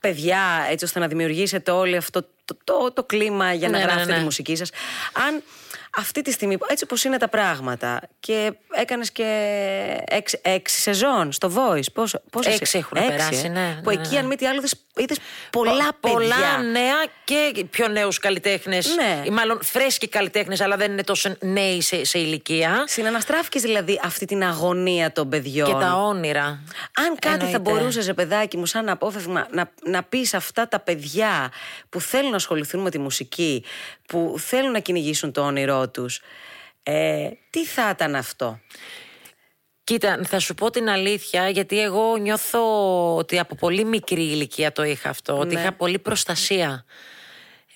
παιδιά, 0.01 0.67
έτσι 0.71 0.85
ώστε 0.85 0.99
να 0.99 1.07
δημιουργήσετε 1.09 1.71
όλο 1.71 1.97
αυτό 1.97 2.23
το, 2.45 2.57
το, 2.65 2.93
το 2.93 3.05
κλίμα 3.05 3.53
για 3.53 3.69
να 3.69 3.79
Ναι, 3.79 3.85
ναι, 3.85 3.91
γράφετε 3.91 4.13
ναι. 4.13 4.19
τη 4.19 4.25
μουσική 4.25 4.57
σας. 4.57 4.71
Αν 5.13 5.43
αυτή 5.97 6.23
τη 6.23 6.33
στιγμή, 6.33 6.57
έτσι 6.67 6.85
όπως 6.85 7.05
είναι 7.05 7.17
τα 7.17 7.29
πράγματα 7.29 8.01
και 8.21 8.53
έκανες 8.77 9.13
και 9.13 9.25
έξι, 10.05 10.39
έξι 10.43 10.81
σεζόν 10.81 11.33
στο 11.33 11.53
Voice, 11.57 11.93
πόσο, 11.93 12.21
πόσες- 12.31 12.61
Έξι 12.61 12.79
έχουν 12.79 12.97
έξι, 12.97 13.09
περάσει, 13.11 13.43
ε; 13.45 13.49
ναι, 13.49 13.79
Που 13.83 13.91
ναι, 13.91 13.95
εκεί 13.95 14.13
ναι. 14.15 14.19
αν 14.19 14.27
μη 14.27 14.37
τι 14.37 14.47
άλλο 14.47 14.59
είδες, 14.59 14.75
είδες 14.97 15.19
πολλά 15.51 15.73
Πο- 16.01 16.11
παιδιά. 16.19 16.35
Πολλά 16.37 16.63
νέα 16.73 16.95
και 17.25 17.65
πιο 17.71 17.89
νέους 17.89 18.19
καλλιτέχνες. 18.19 18.95
Ναι. 18.97 19.23
Ή 19.25 19.31
μάλλον 19.31 19.59
φρέσκοι 19.63 20.09
καλλιτέχνες, 20.09 20.61
αλλά 20.61 20.77
δεν 20.77 20.93
είναι 20.93 21.03
τόσο 21.05 21.35
νέοι 21.41 21.81
σε, 21.81 22.05
σε 22.05 22.19
ηλικία. 22.19 22.85
Συναναστράφηκες 22.87 23.63
δηλαδή 23.63 24.01
αυτή 24.05 24.27
την 24.27 24.45
αγωνία 24.45 25.13
των 25.13 25.29
παιδιών. 25.29 25.67
Και 25.67 25.73
τα 25.85 25.95
όνειρα. 25.97 26.45
Αν 26.97 27.17
κάτι 27.19 27.39
θα 27.39 27.47
Εννοείται. 27.47 27.59
μπορούσες, 27.59 28.07
ρε 28.07 28.15
παιδάκι 28.15 28.57
μου, 28.57 28.67
σαν 28.67 28.89
απόφευγμα, 28.89 29.47
να, 29.51 29.71
να 29.85 30.03
πεις 30.03 30.29
σε 30.29 30.37
αυτά 30.37 30.69
τα 30.69 30.81
παιδιά 30.81 31.53
που 31.89 32.01
θέλουν 32.01 32.31
να 32.31 32.37
ασχοληθούν 32.37 32.81
με 32.81 32.91
τη 32.91 32.99
μουσική, 32.99 33.65
που 34.07 34.35
θέλουν 34.39 34.71
να 34.71 34.79
κυνηγήσουν 34.79 35.33
το 35.33 35.41
όνειρό 35.41 35.89
τους, 35.89 36.21
ε, 36.87 37.29
τι 37.51 37.67
θα 37.67 37.91
ήταν 37.91 38.15
αυτό; 38.15 38.61
Κοίτα, 39.85 40.21
θα 40.27 40.39
σου 40.39 40.55
πω 40.55 40.71
την 40.71 40.89
αλήθεια, 40.89 41.49
γιατί 41.49 41.81
εγώ 41.81 42.17
νιώθω 42.17 42.61
ότι 43.17 43.39
από 43.39 43.55
πολύ 43.55 43.85
μικρή 43.85 44.23
ηλικία 44.23 44.73
το 44.73 44.83
είχα 44.83 45.09
αυτό, 45.09 45.39
ότι 45.39 45.55
Ναι. 45.55 45.61
είχα 45.61 45.73
πολύ 45.73 45.99
προστασία. 45.99 46.85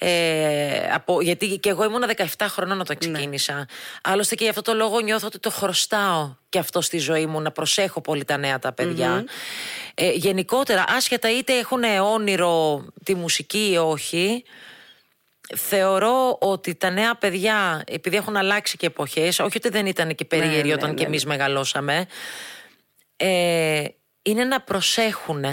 Ε, 0.01 0.89
από, 0.93 1.21
γιατί 1.21 1.59
και 1.59 1.69
εγώ 1.69 1.85
ήμουνα 1.85 2.07
17 2.07 2.25
χρονών 2.49 2.81
όταν 2.81 2.99
ξεκίνησα. 2.99 3.67
Άλλωστε 4.03 4.35
και 4.35 4.45
γι' 4.45 4.51
αυτό 4.51 4.63
το 4.63 4.75
λόγο 4.75 5.01
νιώθω 5.01 5.27
ότι 5.27 5.39
το 5.39 5.51
χρωστάω 5.51 6.35
και 6.49 6.59
αυτό 6.59 6.81
στη 6.81 6.99
ζωή 6.99 7.27
μου, 7.27 7.41
να 7.41 7.51
προσέχω 7.51 8.01
πολύ 8.01 8.25
τα 8.25 8.37
νέα 8.37 8.59
τα 8.59 8.73
παιδιά. 8.73 9.25
Ε, 9.95 10.11
γενικότερα, 10.11 10.85
άσχετα 10.89 11.31
είτε 11.31 11.59
έχουν 11.59 11.85
όνειρο 11.85 12.85
τη 13.05 13.15
μουσική 13.15 13.71
ή 13.73 13.77
όχι, 13.77 14.45
θεωρώ 15.57 16.39
ότι 16.41 16.75
τα 16.75 16.91
νέα 16.91 17.15
παιδιά, 17.15 17.83
επειδή 17.87 18.17
έχουν 18.17 18.37
αλλάξει 18.37 18.77
και 18.77 18.87
εποχές, 18.87 19.39
όχι 19.39 19.57
ότι 19.57 19.69
δεν 19.69 19.87
ήταν 19.87 20.15
και 20.15 20.25
περίεργοι 20.25 20.69
ναι, 20.69 20.75
όταν 20.75 20.89
ναι, 20.89 20.95
και 20.95 21.03
ναι. 21.03 21.09
εμείς 21.09 21.27
μεγαλώσαμε, 21.27 22.07
ε, 23.17 23.85
είναι 24.23 24.45
να 24.45 24.61
προσέχουν 24.61 25.45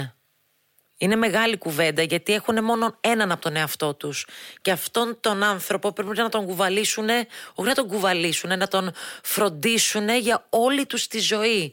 Είναι 0.96 1.16
μεγάλη 1.16 1.56
κουβέντα 1.56 2.02
γιατί 2.02 2.32
έχουν 2.32 2.64
μόνο 2.64 2.96
έναν 3.00 3.32
από 3.32 3.40
τον 3.40 3.56
εαυτό 3.56 3.94
τους. 3.94 4.26
Και 4.62 4.70
αυτόν 4.70 5.18
τον 5.20 5.42
άνθρωπο 5.42 5.92
πρέπει 5.92 6.16
να 6.16 6.28
τον 6.28 6.46
κουβαλήσουν, 6.46 7.08
όχι 7.54 7.68
να 7.68 7.74
τον 7.74 7.88
κουβαλήσουν, 7.88 8.58
να 8.58 8.68
τον 8.68 8.92
φροντίσουν 9.22 10.08
για 10.08 10.46
όλη 10.50 10.86
τους 10.86 11.06
τη 11.06 11.18
ζωή. 11.18 11.72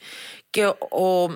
Και 0.49 0.65
ο, 0.89 1.27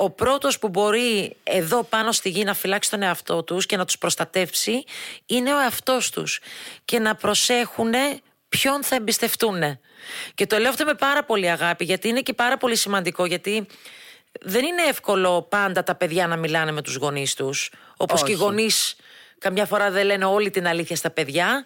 ο 0.00 0.10
πρώτος 0.10 0.58
που 0.58 0.68
μπορεί 0.68 1.36
εδώ 1.42 1.82
πάνω 1.82 2.12
στη 2.12 2.28
γη 2.28 2.44
να 2.44 2.54
φυλάξει 2.54 2.90
τον 2.90 3.02
εαυτό 3.02 3.42
τους 3.42 3.66
και 3.66 3.76
να 3.76 3.84
τους 3.84 3.98
προστατεύσει 3.98 4.84
είναι 5.26 5.54
ο 5.54 5.58
εαυτός 5.58 6.10
τους 6.10 6.40
και 6.84 6.98
να 6.98 7.14
προσέχουν 7.14 7.92
ποιον 8.48 8.84
θα 8.84 8.94
εμπιστευτούν. 8.94 9.78
Και 10.34 10.46
το 10.46 10.58
λέω 10.58 10.70
αυτό 10.70 10.84
με 10.84 10.94
πάρα 10.94 11.24
πολύ 11.24 11.50
αγάπη 11.50 11.84
γιατί 11.84 12.08
είναι 12.08 12.20
και 12.20 12.32
πάρα 12.32 12.56
πολύ 12.56 12.76
σημαντικό 12.76 13.24
γιατί 13.24 13.66
δεν 14.40 14.64
είναι 14.64 14.82
εύκολο 14.82 15.42
πάντα 15.42 15.82
τα 15.82 15.94
παιδιά 15.94 16.26
να 16.26 16.36
μιλάνε 16.36 16.72
με 16.72 16.82
τους 16.82 16.94
γονείς 16.94 17.34
τους 17.34 17.70
όπως 17.96 18.22
και 18.22 18.32
οι 18.32 18.34
γονείς 18.34 18.96
καμιά 19.38 19.66
φορά 19.66 19.90
δεν 19.90 20.06
λένε 20.06 20.24
όλη 20.24 20.50
την 20.50 20.66
αλήθεια 20.66 20.96
στα 20.96 21.10
παιδιά 21.10 21.64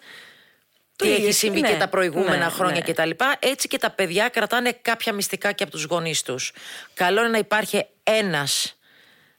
τι 0.95 1.13
έχει 1.13 1.31
συμβεί 1.31 1.61
ναι, 1.61 1.69
και 1.69 1.75
τα 1.75 1.87
προηγούμενα 1.87 2.45
ναι, 2.45 2.51
χρόνια 2.51 2.83
ναι. 2.85 2.93
κτλ. 2.93 3.09
Έτσι 3.39 3.67
και 3.67 3.77
τα 3.77 3.89
παιδιά 3.89 4.29
κρατάνε 4.29 4.77
κάποια 4.81 5.13
μυστικά 5.13 5.51
και 5.51 5.63
από 5.63 5.71
τους 5.71 5.83
γονείς 5.83 6.21
τους. 6.21 6.51
Καλό 6.93 7.19
είναι 7.19 7.29
να 7.29 7.37
υπάρχει 7.37 7.85
ένας 8.03 8.77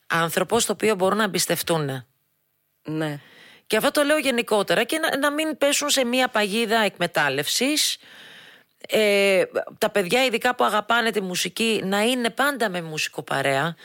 άνθρωπος 0.07 0.67
το 0.67 0.73
οποίο 0.73 0.95
μπορούν 0.95 1.19
να 1.19 1.25
εμπιστευτούν. 1.25 2.07
Ναι. 2.83 3.21
Και 3.67 3.77
αυτό 3.77 3.91
το 3.91 4.03
λέω 4.03 4.19
γενικότερα 4.19 4.85
και 4.85 4.99
να, 4.99 5.17
να 5.19 5.33
μην 5.33 5.59
πέσουν 5.59 5.91
σε 5.91 6.05
μία 6.05 6.29
παγίδα 6.29 6.79
εκμετάλλευσης. 6.79 7.97
Ε, 8.89 9.45
τα 9.79 9.91
παιδιά 9.91 10.25
ειδικά 10.25 10.55
που 10.55 10.65
αγαπάνε 10.65 11.11
τη 11.11 11.21
μουσική 11.21 11.81
να 11.85 12.03
είναι 12.03 12.31
πάντα 12.31 12.69
με 12.69 12.83
μουσικό 12.83 13.23
παρέα 13.23 13.77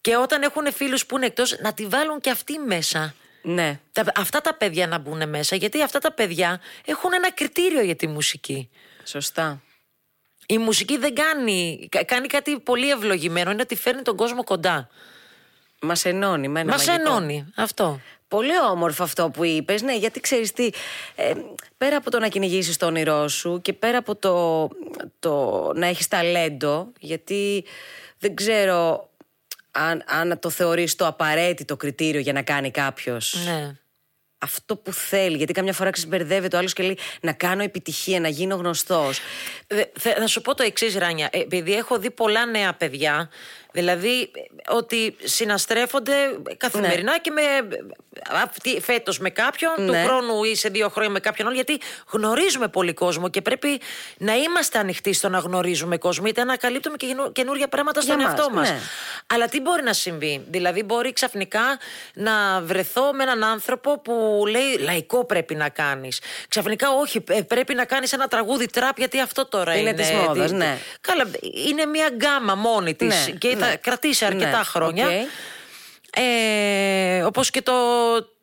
και 0.00 0.16
όταν 0.16 0.42
έχουν 0.42 0.72
φίλους 0.72 1.06
που 1.06 1.16
είναι 1.16 1.26
εκτός 1.26 1.58
να 1.60 1.74
τη 1.74 1.86
βάλουν 1.86 2.20
και 2.20 2.30
αυτοί 2.30 2.58
μέσα 2.58 3.14
ναι. 3.42 3.80
Τα, 3.92 4.04
αυτά 4.16 4.40
τα 4.40 4.54
παιδιά 4.54 4.86
να 4.86 4.98
μπουν 4.98 5.28
μέσα, 5.28 5.56
γιατί 5.56 5.82
αυτά 5.82 5.98
τα 5.98 6.12
παιδιά 6.12 6.60
έχουν 6.84 7.12
ένα 7.12 7.32
κριτήριο 7.32 7.82
για 7.82 7.96
τη 7.96 8.06
μουσική. 8.06 8.70
Σωστά. 9.04 9.62
Η 10.52 10.58
μουσική 10.58 10.98
δεν 10.98 11.14
κάνει, 11.14 11.88
κάνει 12.06 12.26
κάτι 12.26 12.58
πολύ 12.58 12.90
ευλογημένο, 12.90 13.50
είναι 13.50 13.62
ότι 13.62 13.76
φέρνει 13.76 14.02
τον 14.02 14.16
κόσμο 14.16 14.44
κοντά. 14.44 14.88
Μας 15.80 16.04
ενώνει, 16.04 16.48
με 16.48 16.60
ένα 16.60 16.72
Μας 16.72 16.88
ενώνει, 16.88 17.46
αυτό. 17.56 18.00
Πολύ 18.28 18.52
όμορφο 18.70 19.02
αυτό 19.02 19.30
που 19.30 19.44
είπες. 19.44 19.82
Ναι, 19.82 19.96
γιατί 19.96 20.20
ξέρεις 20.20 20.52
τι, 20.52 20.70
ε, 21.14 21.32
πέρα 21.78 21.96
από 21.96 22.10
το 22.10 22.18
να 22.18 22.28
κυνηγήσεις 22.28 22.76
το 22.76 22.86
όνειρό 22.86 23.28
σου 23.28 23.60
και 23.62 23.72
πέρα 23.72 23.98
από 23.98 24.16
το, 24.16 24.68
το 25.18 25.72
να 25.74 25.86
έχεις 25.86 26.08
ταλέντο, 26.08 26.92
γιατί 26.98 27.64
δεν 28.18 28.34
ξέρω 28.34 29.10
αν, 29.70 30.04
αν 30.06 30.38
το 30.38 30.50
θεωρείς 30.50 30.96
το 30.96 31.06
απαραίτητο 31.06 31.76
κριτήριο 31.76 32.20
για 32.20 32.32
να 32.32 32.42
κάνει 32.42 32.70
κάποιος. 32.70 33.44
Ναι. 33.44 33.76
Αυτό 34.42 34.76
που 34.76 34.92
θέλει. 34.92 35.36
Γιατί 35.36 35.52
καμιά 35.52 35.72
φορά 35.72 35.90
ξεσμπερδεύεται 35.90 36.56
ο 36.56 36.58
άλλος 36.58 36.72
και 36.72 36.82
λέει 36.82 36.98
να 37.20 37.32
κάνω 37.32 37.62
επιτυχία, 37.62 38.20
να 38.20 38.28
γίνω 38.28 38.54
γνωστός. 38.54 39.20
Θα 39.98 40.26
σου 40.26 40.40
πω 40.40 40.54
το 40.54 40.62
εξής, 40.62 40.96
Ράνια. 40.96 41.28
Ε, 41.32 41.38
επειδή 41.38 41.74
έχω 41.74 41.98
δει 41.98 42.10
πολλά 42.10 42.46
νέα 42.46 42.74
παιδιά 42.74 43.30
Δηλαδή 43.72 44.30
ότι 44.68 45.16
συναστρέφονται 45.22 46.14
καθημερινά 46.56 47.10
ναι. 47.10 47.18
και 47.18 47.30
με 47.30 47.42
φέτος 48.80 49.18
με 49.18 49.30
κάποιον, 49.30 49.74
του 49.76 49.82
ναι. 49.82 50.02
χρόνου 50.02 50.44
ή 50.44 50.54
σε 50.56 50.68
δύο 50.68 50.88
χρόνια 50.88 51.10
με 51.10 51.20
κάποιον 51.20 51.46
άλλο, 51.46 51.56
γιατί 51.56 51.78
γνωρίζουμε 52.10 52.68
πολύ 52.68 52.92
κόσμο 52.92 53.28
και 53.28 53.40
πρέπει 53.40 53.80
να 54.18 54.34
είμαστε 54.34 54.78
ανοιχτοί 54.78 55.12
στο 55.12 55.28
να 55.28 55.38
γνωρίζουμε 55.38 55.96
κόσμο, 55.96 56.26
είτε 56.26 56.44
να 56.44 56.56
καλύπτουμε 56.56 56.96
και 56.96 57.06
καινούργια 57.32 57.68
πράγματα 57.68 58.00
στον 58.00 58.20
εαυτό 58.20 58.48
μας. 58.50 58.70
Ναι. 58.70 58.78
Αλλά 59.26 59.48
τι 59.48 59.60
μπορεί 59.60 59.82
να 59.82 59.92
συμβεί, 59.92 60.44
Δηλαδή, 60.48 60.82
μπορεί 60.82 61.12
ξαφνικά 61.12 61.78
να 62.14 62.60
βρεθώ 62.60 63.12
με 63.12 63.22
έναν 63.22 63.44
άνθρωπο 63.44 64.00
που 64.00 64.44
λέει 64.48 64.78
λαϊκό 64.78 65.24
πρέπει 65.24 65.54
να 65.54 65.68
κάνεις. 65.68 66.20
Ξαφνικά, 66.48 66.90
όχι, 66.90 67.24
ε, 67.28 67.40
πρέπει 67.40 67.74
να 67.74 67.84
κάνεις 67.84 68.12
ένα 68.12 68.28
τραγούδι 68.28 68.66
τραπ, 68.66 68.98
γιατί 68.98 69.20
αυτό 69.20 69.46
τώρα 69.46 69.72
είναι. 69.72 69.88
Είναι 69.88 69.92
της 69.92 70.10
μόδας, 70.10 70.52
ναι. 70.52 70.78
Καλά, 71.00 71.30
είναι 71.68 71.86
μια 71.86 72.08
γκάμα 72.14 72.54
μόνη 72.54 72.94
της. 72.94 73.26
Ναι, 73.26 73.32
και 73.32 73.48
θα 73.64 73.76
κρατήσει 73.76 74.24
αρκετά 74.24 74.58
ναι, 74.58 74.64
χρόνια. 74.64 75.06
Ε, 76.16 77.22
όπως 77.22 77.50
και 77.50 77.62
το, 77.62 77.72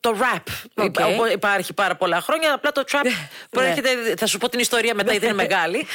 το 0.00 0.16
rap 0.18 0.42
okay. 0.84 1.32
υπάρχει 1.32 1.72
πάρα 1.72 1.96
πολλά 1.96 2.20
χρόνια 2.20 2.54
απλά 2.54 2.72
το 2.72 2.84
trap 2.92 3.00
ναι. 3.02 3.10
προέρχεται 3.50 3.88
θα 4.16 4.26
σου 4.26 4.38
πω 4.38 4.48
την 4.48 4.60
ιστορία 4.60 4.94
μετά 4.94 5.10
γιατί 5.10 5.26
είναι 5.26 5.34
μεγάλη 5.34 5.86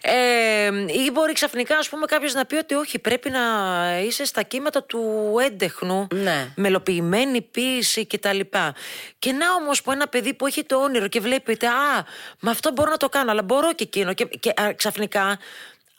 ε, 0.00 0.70
ή 1.06 1.10
μπορεί 1.12 1.32
ξαφνικά 1.32 1.76
ας 1.76 1.88
πούμε 1.88 2.06
κάποιος 2.06 2.32
να 2.34 2.44
πει 2.44 2.54
ότι 2.54 2.74
όχι 2.74 2.98
πρέπει 2.98 3.30
να 3.30 3.40
είσαι 4.04 4.24
στα 4.24 4.42
κύματα 4.42 4.82
του 4.82 5.34
έντεχνου 5.44 6.06
ναι. 6.14 6.46
μελοποιημένη 6.56 7.42
ποίηση 7.42 8.06
κτλ 8.06 8.40
και 9.18 9.32
να 9.32 9.54
όμως 9.54 9.82
που 9.82 9.92
ένα 9.92 10.08
παιδί 10.08 10.34
που 10.34 10.46
έχει 10.46 10.64
το 10.64 10.76
όνειρο 10.76 11.08
και 11.08 11.20
βλέπει 11.20 11.66
α 11.66 12.04
με 12.40 12.50
αυτό 12.50 12.72
μπορώ 12.72 12.90
να 12.90 12.96
το 12.96 13.08
κάνω 13.08 13.30
αλλά 13.30 13.42
μπορώ 13.42 13.72
και 13.72 13.84
εκείνο 13.84 14.12
και, 14.12 14.24
και 14.24 14.52
ξαφνικά 14.76 15.38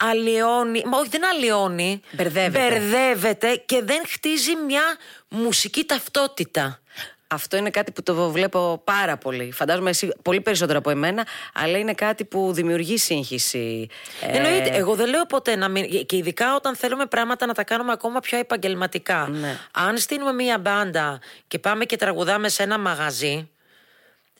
αλλοιώνει, 0.10 0.84
μα 0.86 0.98
όχι 0.98 1.10
δεν 1.10 1.26
αλλοιώνει, 1.28 2.02
μπερδεύεται. 2.12 2.70
μπερδεύεται 2.70 3.64
και 3.66 3.82
δεν 3.84 4.02
χτίζει 4.08 4.56
μια 4.68 4.84
μουσική 5.30 5.84
ταυτότητα. 5.84 6.80
Αυτό 7.28 7.58
είναι 7.58 7.70
κάτι 7.70 7.92
που 7.92 8.04
το 8.04 8.30
βλέπω 8.32 8.82
πάρα 8.84 9.18
πολύ. 9.18 9.52
Φαντάζομαι 9.52 9.90
εσύ 9.90 10.12
πολύ 10.22 10.42
περισσότερο 10.42 10.78
από 10.78 10.90
εμένα, 10.90 11.26
αλλά 11.54 11.78
είναι 11.78 11.94
κάτι 11.94 12.26
που 12.26 12.54
δημιουργεί 12.54 12.98
σύγχυση. 12.98 13.88
Ε, 14.22 14.38
Εννοείται. 14.38 14.70
Εγώ 14.78 14.96
δεν 14.96 15.10
λέω 15.10 15.26
ποτέ 15.26 15.56
να 15.56 15.68
μην. 15.70 16.06
και 16.06 16.18
ειδικά 16.18 16.56
όταν 16.56 16.76
θέλουμε 16.76 17.06
πράγματα 17.06 17.46
να 17.46 17.54
τα 17.54 17.64
κάνουμε 17.64 17.92
ακόμα 17.92 18.20
πιο 18.20 18.38
επαγγελματικά. 18.38 19.28
Ναι. 19.32 19.58
Αν 19.72 19.98
στείλουμε 19.98 20.34
μία 20.34 20.58
μπάντα 20.58 21.20
και 21.48 21.60
πάμε 21.60 21.86
και 21.86 21.96
τραγουδάμε 21.96 22.50
σε 22.50 22.64
ένα 22.64 22.80
μαγαζί, 22.80 23.50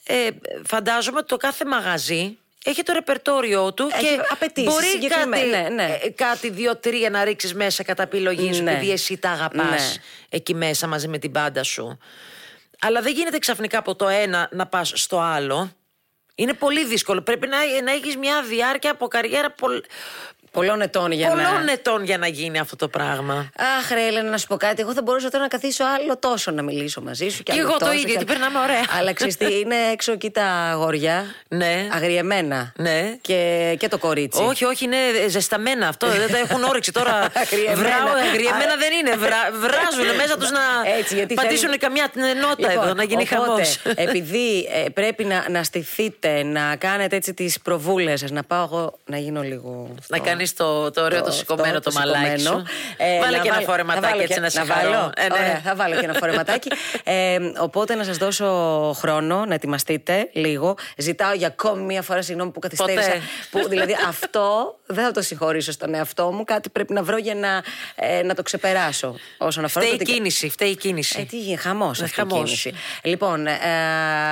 ε, 0.04 0.28
φαντάζομαι 0.66 1.18
ότι 1.18 1.28
το 1.28 1.38
κάθε 1.38 1.66
μαγαζί 1.66 2.38
έχει 2.66 2.84
το 2.84 2.94
ρεπερτόριό 2.94 3.74
του 3.74 3.90
έχει 3.94 4.06
και 4.54 4.62
μπορεί 4.62 5.08
κάτι, 5.08 5.50
ναι, 5.50 5.68
ναι. 5.70 5.98
Ε, 6.04 6.10
κάτι 6.10 6.50
δύο-τρία 6.50 7.10
να 7.10 7.24
ρίξεις 7.24 7.54
μέσα 7.54 7.84
κατά 7.84 8.04
επιλογής 8.04 8.56
σου, 8.56 8.64
ναι. 8.64 8.72
επειδή 8.72 8.92
εσύ 8.92 9.18
τα 9.18 9.30
αγαπάς 9.30 9.96
ναι. 9.96 10.04
εκεί 10.30 10.56
μέσα 10.56 10.88
μαζί 10.88 11.08
με 11.08 11.18
την 11.18 11.32
πάντα 11.32 11.64
σου. 11.64 11.98
Αλλά 12.80 13.02
δεν 13.02 13.14
γίνεται 13.14 13.38
ξαφνικά 13.38 13.78
από 13.78 13.96
το 13.96 14.08
ένα 14.08 14.50
να 14.52 14.68
πας 14.68 14.92
στο 14.96 15.20
άλλο. 15.20 15.72
Είναι 16.36 16.54
πολύ 16.54 16.86
δύσκολο. 16.86 17.22
Πρέπει 17.22 17.48
να, 17.48 17.58
να 17.84 17.92
έχεις 17.92 18.18
μια 18.18 18.44
διάρκεια 18.44 18.92
από 18.92 19.08
καριέρα 19.08 19.56
Πολλών 20.52 20.82
ετών 20.82 21.12
για 21.12 21.28
Πολλών 21.30 21.66
να... 21.66 21.72
ετών 21.72 22.04
για 22.04 22.18
να 22.18 22.28
γίνει 22.28 22.60
αυτό 22.60 22.76
το 22.76 22.88
πράγμα. 22.88 23.50
Αχ, 23.80 23.92
ρε 23.92 24.08
Έλενα, 24.08 24.30
να 24.30 24.38
σου 24.38 24.48
πω 24.48 24.58
κάτι. 24.58 24.82
Εγώ 24.82 24.94
θα 24.94 25.02
μπορούσα 25.02 25.30
τώρα 25.30 25.44
να 25.44 25.50
καθίσω 25.50 25.84
άλλο 25.84 26.18
τόσο 26.18 26.52
να 26.52 26.62
μιλήσω 26.62 27.02
μαζί 27.02 27.30
σου. 27.30 27.44
Και, 27.44 27.54
εγώ 27.58 27.78
το 27.78 27.92
ίδιο, 27.92 28.08
γιατί 28.08 28.26
περνάμε 28.26 28.60
ωραία. 28.60 28.82
Αλλά 28.98 29.14
ξέρεις 29.14 29.38
τι, 29.38 29.60
είναι 29.60 29.76
έξω 29.92 30.12
εκεί 30.12 30.30
τα 30.30 30.44
αγόρια. 30.44 31.26
Ναι. 31.48 31.88
Αγριεμένα. 31.92 32.74
Ναι. 32.76 33.16
Και, 33.22 33.76
και 33.80 33.88
το 33.88 33.98
κορίτσι. 33.98 34.42
Όχι, 34.42 34.66
όχι, 34.66 34.86
είναι 34.86 34.98
ζεσταμένα 35.28 35.88
αυτό. 35.88 36.08
δεν 36.08 36.32
τα 36.32 36.38
έχουν 36.38 36.64
όρεξη 36.64 36.92
τώρα. 36.92 37.14
Αγριεμένα 38.28 38.76
δεν 39.04 39.14
είναι. 39.14 39.28
Βράζουν 39.60 40.16
μέσα 40.16 40.38
τους 40.38 40.50
να 40.52 41.36
πατήσουν 41.36 41.78
καμιά 41.78 42.12
νότα 42.42 42.70
λοιπόν, 42.70 42.84
εδώ, 42.84 42.94
να 42.94 43.04
γίνει 43.04 43.26
χαμός. 43.26 43.80
Επειδή 44.08 44.70
ε, 44.72 44.90
πρέπει 44.90 45.28
να 45.50 45.64
στηθείτε, 45.64 46.44
να 46.44 46.76
κάνετε 46.76 47.16
έτσι 47.16 47.34
τις 47.34 47.60
προβούλες 47.60 48.20
σας, 48.20 48.32
να 48.32 48.44
πάω 48.44 48.64
εγώ 48.64 49.00
να 49.06 49.18
γίνω 49.18 49.42
λίγο. 49.42 49.90
Να 50.08 50.20
κάνεις 50.20 50.54
το, 50.54 50.92
το 50.92 51.04
ωραίο 51.04 51.22
το, 51.22 51.32
σηκωμένο 51.32 51.80
το, 51.80 51.92
το 51.92 52.00
μαλάκι 52.00 52.42
σου. 52.42 52.64
Ε, 52.98 53.20
βάλε 53.20 53.38
και 53.38 53.48
ένα 53.48 53.60
φορεματάκι 53.60 54.22
έτσι 54.22 54.40
να 54.40 54.50
σε 54.50 54.64
βάλω. 54.64 55.12
Ε, 55.16 55.28
ναι. 55.28 55.62
θα 55.64 55.76
βάλω 55.76 55.96
και 55.96 56.06
ένα 56.06 56.14
φορεματάκι. 56.14 56.70
ε, 57.04 57.38
οπότε 57.58 57.96
να 57.96 58.04
σας 58.04 58.18
δώσω 58.18 58.46
χρόνο 58.98 59.46
να 59.46 59.54
ετοιμαστείτε 59.54 60.30
λίγο. 60.34 60.76
Ζητάω 60.98 61.34
για 61.34 61.48
ακόμη 61.48 61.82
μία 61.82 62.02
φορά 62.02 62.22
συγγνώμη 62.22 62.52
που 62.52 62.60
καθυστέρησα. 62.60 63.14
Που, 63.52 63.68
δηλαδή 63.68 63.96
αυτό 64.08 64.76
δεν 64.86 65.04
θα 65.04 65.12
το 65.12 65.22
συγχωρήσω 65.22 65.72
στον 65.72 65.94
εαυτό 65.94 66.32
μου. 66.32 66.44
Κάτι 66.44 66.70
πρέπει 66.70 66.94
να 66.94 67.04
βρω 67.04 67.18
για 67.18 67.36
να, 67.36 67.64
ε, 67.96 68.24
να 68.24 68.36
το 68.36 68.44
ξεπεράσω. 68.44 68.91
Όσον 69.38 69.64
αφορά 69.64 69.86
φταίει 69.86 69.98
η 70.00 70.04
κίνηση. 70.04 70.50
Φταίει 70.50 70.70
η 70.70 70.76
κίνηση. 70.76 71.20
Ε, 71.20 71.24
τι 71.24 71.40
γίνει, 71.40 71.56
χαμός 71.56 72.02
αυτή 72.02 72.22
η 72.22 72.26
κίνηση. 72.26 72.74
Λοιπόν, 73.04 73.48
ε, 73.48 73.58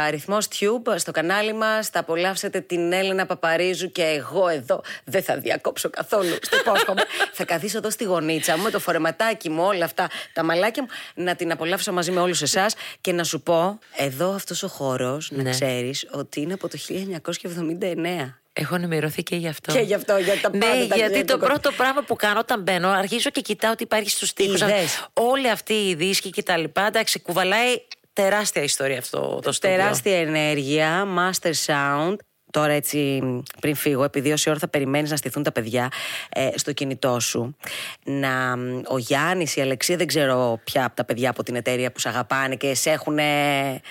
αριθμό 0.05 0.37
Tube 0.37 0.93
στο 0.95 1.11
κανάλι 1.11 1.53
μας. 1.53 1.87
Θα 1.87 1.99
απολαύσετε 1.99 2.59
την 2.59 2.91
Έλληνα 2.91 3.25
Παπαρίζου 3.25 3.91
και 3.91 4.03
εγώ 4.03 4.47
εδώ 4.47 4.81
δεν 5.03 5.23
θα 5.23 5.37
διακόψω 5.37 5.89
καθόλου. 5.89 6.35
Στο 6.41 6.57
υπόσχομαι. 6.57 7.01
θα 7.37 7.45
καθίσω 7.45 7.77
εδώ 7.77 7.89
στη 7.89 8.03
γονίτσα 8.03 8.57
μου 8.57 8.63
με 8.63 8.69
το 8.69 8.79
φορεματάκι 8.79 9.49
μου, 9.49 9.63
όλα 9.63 9.85
αυτά 9.85 10.09
τα 10.33 10.43
μαλάκια 10.43 10.83
μου, 10.83 10.89
να 11.23 11.35
την 11.35 11.51
απολαύσω 11.51 11.93
μαζί 11.93 12.11
με 12.11 12.19
όλους 12.19 12.41
εσάς 12.41 12.75
και 13.01 13.11
να 13.11 13.23
σου 13.23 13.41
πω, 13.41 13.79
εδώ 13.95 14.31
αυτός 14.31 14.63
ο 14.63 14.67
χώρος, 14.67 15.31
να 15.31 15.43
ναι. 15.43 15.49
ξέρεις 15.49 16.07
ότι 16.11 16.41
είναι 16.41 16.53
από 16.53 16.67
το 16.67 16.77
1979. 16.87 18.39
Έχω 18.61 18.75
ενημερωθεί 18.75 19.23
και 19.23 19.35
γι' 19.35 19.47
αυτό. 19.47 19.71
Και 19.73 19.79
γι' 19.79 19.93
αυτό, 19.93 20.17
γιατί 20.17 20.39
τα 20.39 20.49
ναι, 20.49 20.59
πάντα. 20.59 20.75
Ναι, 20.75 20.85
τα 20.85 20.95
γιατί 20.95 21.25
το 21.25 21.37
πρώτο 21.37 21.71
πράγμα 21.71 22.01
που 22.01 22.15
κάνω 22.15 22.39
όταν 22.39 22.61
μπαίνω, 22.61 22.89
αρχίζω 22.89 23.29
και 23.29 23.41
κοιτάω 23.41 23.75
τι 23.75 23.83
υπάρχει 23.83 24.09
στους 24.09 24.33
τοίχου. 24.33 24.57
Όλοι 25.13 25.49
αυτοί 25.49 25.73
οι 25.73 25.95
δίσκοι 25.95 26.29
και 26.29 26.43
τα 26.43 26.57
λοιπά. 26.57 26.85
Εντάξει, 26.85 27.19
κουβαλάει 27.19 27.81
τεράστια 28.13 28.63
ιστορία 28.63 28.97
αυτό 28.97 29.39
το 29.43 29.51
στούντιο. 29.51 29.77
Τεράστια 29.77 30.19
ενέργεια, 30.19 31.07
master 31.17 31.51
sound 31.65 32.15
τώρα 32.51 32.73
έτσι 32.73 33.21
πριν 33.59 33.75
φύγω, 33.75 34.03
επειδή 34.03 34.31
όση 34.31 34.49
ώρα 34.49 34.59
θα 34.59 34.67
περιμένεις 34.67 35.09
να 35.09 35.15
στηθούν 35.15 35.43
τα 35.43 35.51
παιδιά 35.51 35.91
ε, 36.29 36.49
στο 36.55 36.73
κινητό 36.73 37.19
σου, 37.19 37.57
να 38.03 38.57
ο 38.87 38.97
Γιάννης, 38.97 39.55
η 39.55 39.61
Αλεξία, 39.61 39.97
δεν 39.97 40.07
ξέρω 40.07 40.59
ποια 40.63 40.85
από 40.85 40.95
τα 40.95 41.05
παιδιά 41.05 41.29
από 41.29 41.43
την 41.43 41.55
εταιρεία 41.55 41.91
που 41.91 41.99
σε 41.99 42.09
αγαπάνε 42.09 42.55
και 42.55 42.75
σε 42.75 42.89
έχουν 42.89 43.17
ε, 43.17 43.81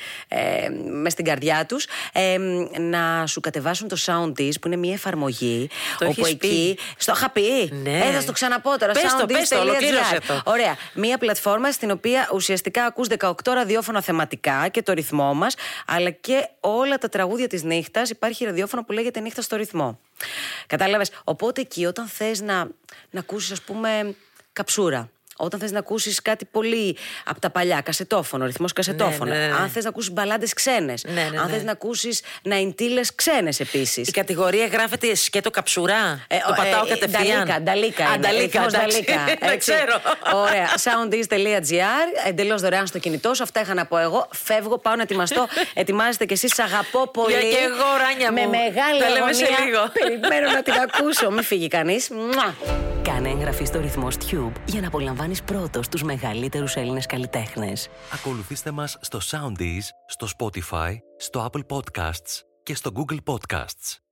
μες 0.91 1.13
στην 1.13 1.25
καρδιά 1.25 1.67
τους, 1.67 1.87
ε, 2.13 2.37
να 2.81 3.27
σου 3.27 3.41
κατεβάσουν 3.41 3.89
το 3.89 3.97
Soundies 4.07 4.53
που 4.61 4.67
είναι 4.67 4.77
μια 4.77 4.93
εφαρμογή. 4.93 5.69
Το 5.99 6.07
όπου 6.07 6.21
έχεις 6.21 6.33
εκεί. 6.33 6.37
πει. 6.77 6.79
Στο 6.97 7.13
είχα 7.17 7.31
πει. 7.31 7.73
Ναι. 7.83 7.99
Ε, 7.99 8.13
θα 8.13 8.21
στο 8.21 8.33
ξαναπώ 8.33 8.79
τώρα. 8.79 8.93
Πες 8.93 9.15
το, 9.21 9.27
πες 9.27 9.49
το, 9.49 9.61
ολοκλήρωσε 9.61 10.21
το. 10.27 10.43
Ωραία. 10.45 10.77
Μία 10.95 11.19
πλατφόρμα 11.19 11.71
στην 11.71 11.91
οποία 11.91 12.29
ουσιαστικά 12.33 12.85
ακούς 12.85 13.07
18 13.19 13.33
ραδιόφωνα 13.45 14.03
θεματικά 14.03 14.69
και 14.69 14.83
το 14.83 14.93
ρυθμό 14.93 15.35
μας, 15.35 15.55
αλλά 15.87 16.11
και 16.11 16.49
όλα 16.61 16.99
τα 16.99 17.09
τραγούδια 17.09 17.47
της 17.47 17.63
νύχτας. 17.63 18.11
Υπάρχει 18.11 18.45
ραδιόφωνο 18.49 18.85
που 18.85 18.93
λέγεται 18.93 19.21
Νύχτα 19.21 19.43
στο 19.43 19.57
ρυθμό. 19.57 20.01
Κατάλαβες; 20.67 21.11
Οπότε 21.25 21.61
εκεί 21.61 21.87
όταν 21.87 22.07
θες 22.07 22.41
να, 22.41 22.69
να 23.11 23.21
ακούσεις 23.21 23.51
ας 23.51 23.63
πούμε 23.63 24.15
καψούρα. 24.53 25.11
Όταν 25.41 25.61
θες 25.61 25.71
να 25.73 25.79
ακούσεις 25.79 26.23
κάτι 26.23 26.45
πολύ 26.45 26.97
από 27.25 27.41
τα 27.41 27.51
παλιά, 27.51 27.81
κασετόφωνο, 27.81 28.45
ρυθμός 28.47 28.73
κασετόφωνο. 28.73 29.33
ναι, 29.35 29.47
ναι. 29.47 29.53
Αν 29.55 29.69
θες 29.69 29.83
να 29.83 29.89
ακούσεις 29.89 30.13
μπαλάντες 30.13 30.53
ξένες. 30.53 31.05
Ναι, 31.05 31.13
ναι, 31.13 31.39
Αν 31.39 31.47
ναι. 31.47 31.53
θες 31.53 31.63
να 31.63 31.73
ακούσεις 31.73 32.21
ναϊντήλες 32.43 33.15
ξένες 33.15 33.61
επίσης. 33.61 34.09
Η 34.09 34.11
κατηγορία 34.11 34.67
γράφεται 34.67 35.15
σκέτο 35.15 35.51
καψουρά. 35.51 36.25
Ε, 36.29 36.37
το 36.39 36.45
ο- 36.51 36.55
πατάω 36.55 36.85
ε, 36.87 36.89
κατευθείαν. 36.89 37.45
Νταλίκα, 37.45 37.61
νταλίκα. 37.61 38.05
Α, 38.05 38.09
είναι, 38.09 38.19
νταλίκα, 38.19 38.43
ρυθμός 38.63 38.73
εντάξει. 38.75 39.05
νταλίκα, 39.05 39.25
Δεν 39.41 39.53
έτσι. 39.53 39.73
ξέρω. 39.73 40.01
Ωραία. 40.35 40.69
Soundease.gr, 40.85 42.29
εντελώς 42.29 42.61
δωρεάν 42.63 42.87
στο 42.87 42.99
κινητό 42.99 43.35
σου. 43.35 43.43
Αυτά 43.43 43.61
είχα 43.61 43.75
να 43.75 43.87
πω 43.87 43.99
εγώ. 43.99 44.29
Φεύγω, 44.33 44.79
πάω 44.79 44.95
να 44.97 45.03
ετοιμαστώ. 45.03 45.47
Ετοιμάζετε 45.75 46.25
κι 46.25 46.33
εσείς. 46.33 46.59
αγαπώ 46.59 47.11
πολύ. 47.11 47.31
Για 47.33 47.41
και 47.41 47.57
εγώ, 47.65 47.85
Ράνια 48.03 48.33
Με 48.33 48.41
μου. 48.41 48.51
μεγάλη 48.51 49.01
Τα 49.01 49.09
λέμε 49.09 49.33
σε 49.33 49.45
αγωνία. 49.45 49.65
λίγο. 49.65 49.81
Περιμένω 50.01 50.51
να 50.51 50.63
την 50.63 50.73
ακούσω. 50.73 51.31
Μην 51.31 51.43
φύγει 51.43 51.69
κανείς. 51.69 52.09
Κάνε 53.03 53.29
εγγραφή 53.29 53.65
στο 53.65 53.81
ρυθμό 53.81 54.09
Tube 54.31 54.53
για 54.65 54.81
να 54.81 54.91
απολαμβάνεις 55.29 55.43
πρώτος 55.43 55.89
τους 55.89 56.03
μεγαλύτερους 56.03 56.75
Έλληνες 56.75 57.07
καλλιτέχνες. 57.07 57.89
Ακολουθήστε 58.13 58.71
μας 58.71 58.99
στο 59.01 59.19
Soundees, 59.31 59.83
στο 60.07 60.27
Spotify, 60.39 60.97
στο 61.17 61.51
Apple 61.51 61.77
Podcasts 61.77 62.43
και 62.63 62.75
στο 62.75 62.91
Google 62.95 63.19
Podcasts. 63.25 64.08